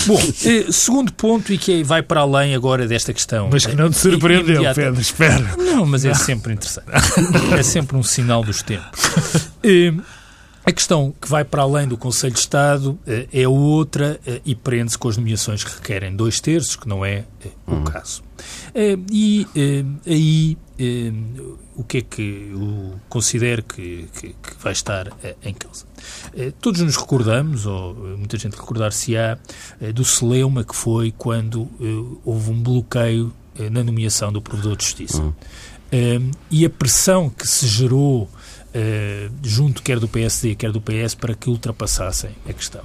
Bom, 0.08 0.22
eh, 0.46 0.72
segundo 0.72 1.12
ponto, 1.12 1.52
e 1.52 1.58
que 1.58 1.84
vai 1.84 2.02
para 2.02 2.22
além 2.22 2.56
agora 2.56 2.88
desta 2.88 3.14
questão. 3.14 3.50
Mas 3.52 3.66
que 3.66 3.76
não 3.76 3.90
te 3.90 3.98
surpreendeu, 3.98 4.64
Pedro, 4.74 5.02
espera. 5.02 5.56
Não, 5.58 5.86
mas 5.86 6.06
é 6.06 6.14
sempre 6.14 6.54
interessante. 6.54 6.88
É 7.58 7.62
sempre 7.62 7.98
um 7.98 8.04
sinal 8.04 8.44
dos 8.44 8.62
tempos. 8.62 8.88
A 10.68 10.72
questão 10.74 11.14
que 11.22 11.30
vai 11.30 11.46
para 11.46 11.62
além 11.62 11.88
do 11.88 11.98
Conselho 11.98 12.34
de 12.34 12.42
Estado 12.42 13.00
eh, 13.08 13.26
é 13.32 13.48
outra 13.48 14.20
eh, 14.28 14.42
e 14.44 14.54
prende-se 14.54 14.98
com 14.98 15.08
as 15.08 15.16
nomeações 15.16 15.64
que 15.64 15.74
requerem 15.74 16.14
dois 16.14 16.42
terços, 16.42 16.76
que 16.76 16.90
não 16.90 17.06
é 17.06 17.24
eh, 17.46 17.50
o 17.66 17.76
hum. 17.76 17.84
caso. 17.86 18.22
E 19.10 19.48
aí 20.06 20.58
o 21.74 21.84
que 21.86 22.00
é 22.00 22.02
que 22.02 22.52
eu 22.52 23.00
considero 23.08 23.64
que, 23.64 24.10
que, 24.20 24.28
que 24.34 24.62
vai 24.62 24.74
estar 24.74 25.08
em 25.42 25.54
causa? 25.54 25.86
Todos 26.60 26.82
nos 26.82 26.98
recordamos, 26.98 27.66
ou 27.66 27.96
muita 27.96 28.38
gente 28.38 28.56
recordar-se-á, 28.56 29.40
do 29.96 30.04
celeuma 30.06 30.64
que 30.64 30.76
foi 30.76 31.12
quando 31.18 31.68
houve 32.24 32.52
um 32.52 32.62
bloqueio 32.62 33.34
na 33.72 33.84
nomeação 33.84 34.32
do 34.32 34.40
Provedor 34.40 34.76
de 34.76 34.84
Justiça. 34.84 35.24
Hum. 35.24 36.32
E 36.52 36.64
a 36.64 36.70
pressão 36.70 37.28
que 37.28 37.48
se 37.48 37.66
gerou 37.66 38.30
eh, 38.80 39.28
junto 39.44 39.82
quer 39.82 40.00
do 40.00 40.08
PSD, 40.08 40.54
quer 40.54 40.72
do 40.72 40.80
PS, 40.80 41.16
para 41.16 41.34
que 41.34 41.50
ultrapassassem 41.50 42.30
a 42.48 42.54
questão. 42.54 42.84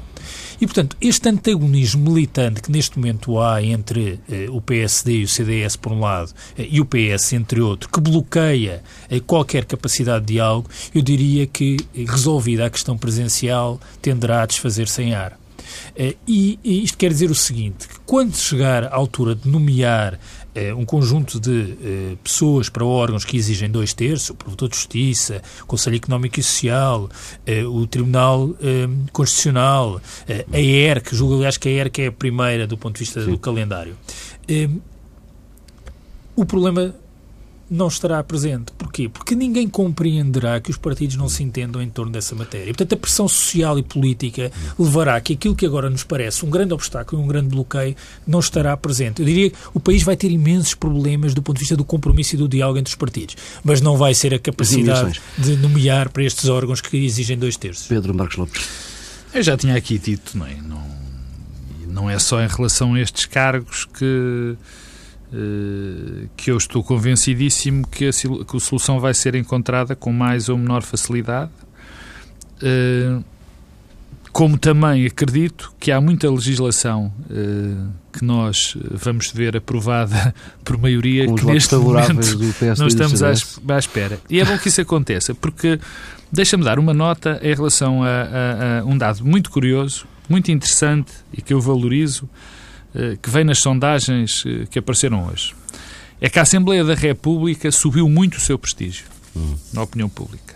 E, 0.59 0.67
portanto, 0.67 0.97
este 0.99 1.29
antagonismo 1.29 2.11
militante 2.11 2.63
que 2.63 2.73
neste 2.73 2.99
momento 2.99 3.39
há 3.39 3.63
entre 3.63 4.19
eh, 4.31 4.47
o 4.49 4.59
PSD 4.63 5.19
e 5.19 5.25
o 5.25 5.29
CDS, 5.29 5.77
por 5.77 5.93
um 5.93 6.01
lado, 6.01 6.33
eh, 6.57 6.67
e 6.71 6.81
o 6.81 6.87
PS, 6.87 7.35
entre 7.35 7.61
outro, 7.61 7.91
que 7.91 8.01
bloqueia 8.01 8.83
qualquer 9.27 9.67
capacidade 9.67 10.25
de 10.25 10.35
diálogo, 10.35 10.71
eu 10.95 11.03
diria 11.03 11.47
que, 11.47 11.77
resolvida 11.95 12.65
a 12.65 12.71
questão 12.71 12.97
presencial, 12.97 13.79
tenderá 14.01 14.43
a 14.43 14.47
desfazer-se 14.47 15.03
em 15.03 15.15
ar. 15.15 15.42
Eh, 15.97 16.17
e, 16.27 16.59
isto 16.65 16.97
quer 16.99 17.11
dizer 17.11 17.31
o 17.31 17.35
seguinte, 17.35 17.89
que 17.89 18.01
quando 18.01 18.37
chegar 18.37 18.85
à 18.85 18.95
altura 18.95 19.35
de 19.35 19.49
nomear 19.49 20.19
é, 20.55 20.75
um 20.75 20.85
conjunto 20.85 21.41
de 21.41 21.77
é, 21.83 22.17
pessoas 22.23 22.69
para 22.69 22.85
órgãos 22.85 23.25
que 23.25 23.37
exigem 23.37 23.71
dois 23.71 23.95
terços, 23.95 24.31
o 24.31 24.35
Provedor 24.35 24.69
de 24.69 24.77
Justiça, 24.77 25.43
o 25.63 25.67
Conselho 25.67 25.97
Económico 25.97 26.39
e 26.39 26.43
Social, 26.43 27.09
o 27.71 27.87
Tribunal 27.87 28.51
Constitucional, 29.13 30.01
a 30.53 30.59
ERC, 30.59 31.15
julgo 31.15 31.37
aliás 31.37 31.57
que 31.57 31.69
a 31.69 31.73
ERC 31.73 32.03
é 32.03 32.07
a 32.09 32.13
primeira 32.13 32.67
do 32.67 32.77
ponto 32.77 32.95
de 32.95 33.01
vista 33.01 33.25
Sim. 33.25 33.31
do 33.31 33.39
calendário. 33.39 33.97
o 36.37 36.45
problema 36.45 36.95
não 37.73 37.89
estará 37.89 38.23
presente. 38.23 38.71
Porquê? 38.77 39.09
Porque 39.09 39.35
ninguém 39.35 39.67
compreenderá 39.67 40.61
que 40.61 40.71
os 40.71 40.77
partidos 40.77 41.17
não 41.17 41.27
se 41.27 41.43
entendam 41.43 41.81
em 41.81 41.89
torno 41.89 42.13
dessa 42.13 42.35
matéria. 42.35 42.65
E, 42.65 42.75
portanto, 42.75 42.93
a 42.93 42.97
pressão 42.97 43.27
social 43.27 43.79
e 43.79 43.83
política 43.83 44.53
levará 44.79 45.19
que 45.23 45.33
aquilo 45.33 45.57
que 45.57 45.65
agora 45.65 45.89
nos 45.89 46.05
parece 46.05 46.45
um 46.45 46.51
grande 46.51 46.75
obstáculo 46.75 47.23
e 47.23 47.25
um 47.25 47.27
grande 47.27 47.49
bloqueio 47.49 47.97
não 48.27 48.41
estará 48.41 48.77
presente. 48.77 49.23
Eu 49.23 49.27
diria 49.27 49.51
que 49.51 49.57
o 49.73 49.81
país 49.81 50.03
vai 50.03 50.17
ter 50.17 50.31
imensos 50.31 50.75
problemas 50.75 51.33
do 51.33 51.41
ponto 51.41 51.57
de 51.57 51.61
vista 51.61 51.75
do 51.75 51.85
compromisso 51.85 52.35
e 52.35 52.39
do 52.39 52.47
diálogo 52.47 52.79
entre 52.79 52.91
os 52.91 52.97
partidos, 52.97 53.37
mas 53.65 53.81
não 53.81 53.97
vai 53.97 54.15
ser 54.15 54.35
a 54.35 54.39
capacidade 54.39 55.19
de 55.39 55.57
nomear 55.57 56.11
para 56.11 56.25
estes 56.25 56.51
órgãos 56.51 56.83
que 56.83 56.97
exigem 56.99 57.39
dois 57.39 57.57
terços. 57.57 57.87
Pedro 57.87 58.15
Marcos 58.15 58.37
Lopes. 58.37 58.69
Eu 59.33 59.43
já 59.43 59.57
tinha 59.57 59.75
aqui 59.75 59.99
dito, 59.99 60.37
não 60.37 60.47
é? 60.47 60.57
Não, 60.57 60.83
não 61.89 62.11
é 62.11 62.19
só 62.19 62.43
em 62.43 62.49
relação 62.49 62.95
a 62.95 63.01
estes 63.01 63.25
cargos 63.25 63.87
que 63.87 64.57
que 66.37 66.51
eu 66.51 66.57
estou 66.57 66.83
convencidíssimo 66.85 67.87
que 67.87 68.07
a, 68.07 68.11
que 68.13 68.57
a, 68.57 68.61
solução 68.61 69.01
vai 69.01 69.15
ser 69.15 69.35
encontrada 69.35 69.97
com 69.97 70.13
mais 70.13 70.49
ou 70.49 70.59
menor 70.59 70.83
facilidade. 70.83 71.51
Eh, 72.63 73.19
como 74.31 74.57
também 74.57 75.05
acredito 75.05 75.75
que 75.79 75.93
há 75.93 76.01
muita 76.01 76.31
legislação 76.31 77.13
eh, 77.31 77.75
que 78.13 78.25
nós 78.25 78.77
vamos 78.91 79.31
ver 79.31 79.57
aprovada 79.57 80.35
por 80.65 80.79
maioria 80.79 81.27
com 81.27 81.35
que 81.35 81.45
neste 81.45 81.75
momento 81.75 82.39
não 82.79 82.87
estamos 82.87 83.23
à, 83.23 83.29
à, 83.29 83.79
espera. 83.79 84.19
E 84.31 84.41
é 84.41 84.45
bom 84.45 84.57
que 84.57 84.69
isso 84.69 84.81
aconteça, 84.81 85.35
porque 85.35 85.79
deixa-me 86.31 86.65
dar 86.65 86.79
uma 86.79 86.95
nota 86.95 87.39
em 87.43 87.55
relação 87.55 88.03
a, 88.03 88.09
a, 88.09 88.81
a 88.81 88.85
um 88.85 88.97
dado 88.97 89.23
muito 89.23 89.51
curioso, 89.51 90.07
muito 90.29 90.51
interessante 90.51 91.13
e 91.31 91.43
que 91.43 91.53
eu 91.53 91.61
valorizo, 91.61 92.27
que 93.21 93.31
vem 93.31 93.45
nas 93.45 93.59
sondagens 93.59 94.45
eh, 94.47 94.67
que 94.71 94.79
apareceram 94.79 95.27
hoje. 95.27 95.55
É 96.21 96.29
que 96.29 96.39
a 96.39 96.43
Assembleia 96.43 96.85
da 96.85 96.95
República 96.95 97.71
subiu 97.71 98.09
muito 98.09 98.37
o 98.37 98.41
seu 98.41 98.59
prestígio 98.59 99.07
uhum. 99.35 99.57
na 99.73 99.83
opinião 99.83 100.09
pública. 100.09 100.55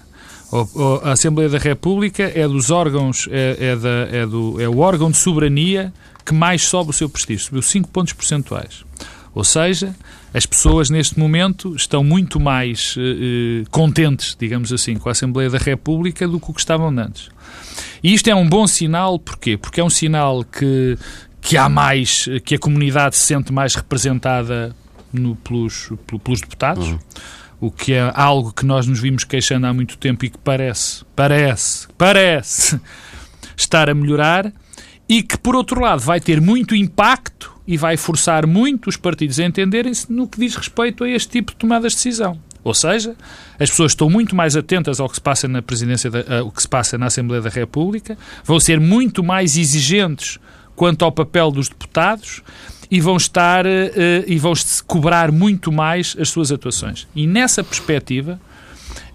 A 1.02 1.12
Assembleia 1.12 1.50
da 1.50 1.58
República 1.58 2.22
é 2.22 2.46
dos 2.46 2.70
órgãos, 2.70 3.26
é, 3.30 3.56
é, 3.58 3.76
da, 3.76 4.16
é, 4.16 4.26
do, 4.26 4.60
é 4.60 4.68
o 4.68 4.78
órgão 4.78 5.10
de 5.10 5.16
soberania 5.16 5.92
que 6.24 6.32
mais 6.32 6.62
sobe 6.62 6.90
o 6.90 6.92
seu 6.92 7.08
prestígio, 7.08 7.46
subiu 7.46 7.62
5 7.62 7.88
pontos 7.88 8.12
percentuais. 8.12 8.84
Ou 9.34 9.44
seja, 9.44 9.94
as 10.32 10.46
pessoas 10.46 10.88
neste 10.88 11.18
momento 11.18 11.74
estão 11.76 12.02
muito 12.02 12.40
mais 12.40 12.94
eh, 12.96 13.64
contentes, 13.70 14.36
digamos 14.38 14.72
assim, 14.72 14.96
com 14.96 15.08
a 15.08 15.12
Assembleia 15.12 15.50
da 15.50 15.58
República 15.58 16.26
do 16.26 16.40
que 16.40 16.50
o 16.50 16.54
que 16.54 16.60
estavam 16.60 16.88
antes. 16.88 17.28
E 18.02 18.14
isto 18.14 18.28
é 18.28 18.34
um 18.34 18.48
bom 18.48 18.66
sinal, 18.66 19.18
porquê? 19.18 19.56
Porque 19.56 19.80
é 19.80 19.84
um 19.84 19.90
sinal 19.90 20.42
que 20.42 20.96
que 21.46 21.56
há 21.56 21.68
mais, 21.68 22.28
que 22.44 22.56
a 22.56 22.58
comunidade 22.58 23.16
se 23.16 23.22
sente 23.22 23.52
mais 23.52 23.76
representada 23.76 24.74
no, 25.12 25.36
pelos, 25.36 25.92
pelos 26.24 26.40
deputados. 26.40 26.88
Uhum. 26.88 26.98
O 27.60 27.70
que 27.70 27.92
é 27.92 28.12
algo 28.16 28.52
que 28.52 28.66
nós 28.66 28.84
nos 28.88 28.98
vimos 28.98 29.22
queixando 29.22 29.64
há 29.64 29.72
muito 29.72 29.96
tempo 29.96 30.24
e 30.24 30.30
que 30.30 30.38
parece, 30.38 31.04
parece, 31.14 31.86
parece 31.96 32.80
estar 33.56 33.88
a 33.88 33.94
melhorar 33.94 34.52
e 35.08 35.22
que, 35.22 35.38
por 35.38 35.54
outro 35.54 35.80
lado, 35.80 36.00
vai 36.00 36.20
ter 36.20 36.40
muito 36.40 36.74
impacto 36.74 37.54
e 37.64 37.76
vai 37.76 37.96
forçar 37.96 38.44
muito 38.44 38.88
os 38.88 38.96
partidos 38.96 39.38
a 39.38 39.44
entenderem-se 39.44 40.12
no 40.12 40.26
que 40.26 40.40
diz 40.40 40.56
respeito 40.56 41.04
a 41.04 41.08
este 41.08 41.28
tipo 41.28 41.52
de 41.52 41.58
tomadas 41.58 41.92
de 41.92 41.98
decisão. 41.98 42.40
Ou 42.64 42.74
seja, 42.74 43.14
as 43.56 43.70
pessoas 43.70 43.92
estão 43.92 44.10
muito 44.10 44.34
mais 44.34 44.56
atentas 44.56 44.98
ao 44.98 45.08
que 45.08 45.14
se 45.14 45.20
passa 45.20 45.46
na 45.46 45.62
presidência, 45.62 46.10
da, 46.10 46.40
ao 46.40 46.50
que 46.50 46.60
se 46.60 46.68
passa 46.68 46.98
na 46.98 47.06
Assembleia 47.06 47.40
da 47.40 47.50
República, 47.50 48.18
vão 48.42 48.58
ser 48.58 48.80
muito 48.80 49.22
mais 49.22 49.56
exigentes 49.56 50.40
quanto 50.76 51.04
ao 51.04 51.10
papel 51.10 51.50
dos 51.50 51.68
deputados 51.68 52.42
e 52.90 53.00
vão 53.00 53.16
estar 53.16 53.66
uh, 53.66 53.68
e 54.26 54.38
vão 54.38 54.52
cobrar 54.86 55.32
muito 55.32 55.72
mais 55.72 56.16
as 56.20 56.28
suas 56.28 56.52
atuações. 56.52 57.08
E 57.16 57.26
nessa 57.26 57.64
perspectiva 57.64 58.38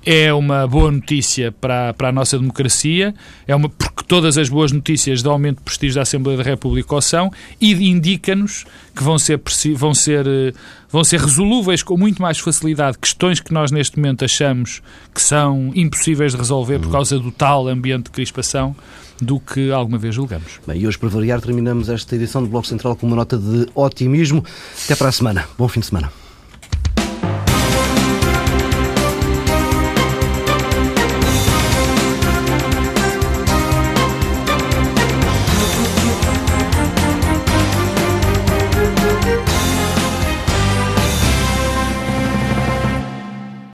é 0.06 0.34
uma 0.34 0.68
boa 0.68 0.92
notícia 0.92 1.52
para, 1.52 1.94
para 1.94 2.10
a 2.10 2.12
nossa 2.12 2.38
democracia, 2.38 3.14
é 3.48 3.56
uma, 3.56 3.70
porque 3.70 4.04
todas 4.08 4.38
as 4.38 4.50
boas 4.50 4.72
notícias 4.72 5.22
de 5.22 5.30
aumento 5.30 5.58
de 5.58 5.64
prestígio 5.64 5.96
da 5.96 6.02
Assembleia 6.02 6.38
da 6.38 6.44
República 6.44 6.96
o 6.96 7.02
são 7.02 7.32
e 7.60 7.72
indica-nos 7.88 8.66
que 8.96 9.04
vão 9.04 9.20
ser, 9.20 9.40
vão, 9.76 9.94
ser, 9.94 10.26
eh, 10.28 10.54
vão 10.90 11.04
ser 11.04 11.20
resolúveis 11.20 11.84
com 11.84 11.96
muito 11.96 12.22
mais 12.22 12.40
facilidade 12.40 12.98
questões 12.98 13.40
que 13.40 13.54
nós 13.54 13.72
neste 13.72 13.98
momento 13.98 14.26
achamos 14.26 14.82
que 15.14 15.22
são 15.22 15.72
impossíveis 15.76 16.32
de 16.32 16.40
resolver 16.40 16.80
por 16.80 16.88
uhum. 16.88 16.92
causa 16.92 17.20
do 17.20 17.32
tal 17.32 17.68
ambiente 17.68 18.06
de 18.06 18.12
crispação 18.12 18.76
do 19.22 19.40
que 19.40 19.72
alguma 19.72 19.98
vez 19.98 20.16
julgamos. 20.16 20.60
Bem, 20.66 20.82
e 20.82 20.88
hoje, 20.88 20.98
para 20.98 21.10
variar, 21.10 21.40
terminamos 21.40 21.88
esta 21.88 22.16
edição 22.16 22.42
do 22.42 22.50
Bloco 22.50 22.68
Central 22.68 22.96
com 22.96 23.06
uma 23.06 23.16
nota 23.16 23.38
de 23.38 23.68
otimismo. 23.76 24.44
Até 24.84 24.96
para 24.96 25.10
a 25.10 25.12
semana. 25.12 25.46
Bom 25.58 25.68
fim 25.68 25.80
de 25.80 25.86
semana. 25.86 26.21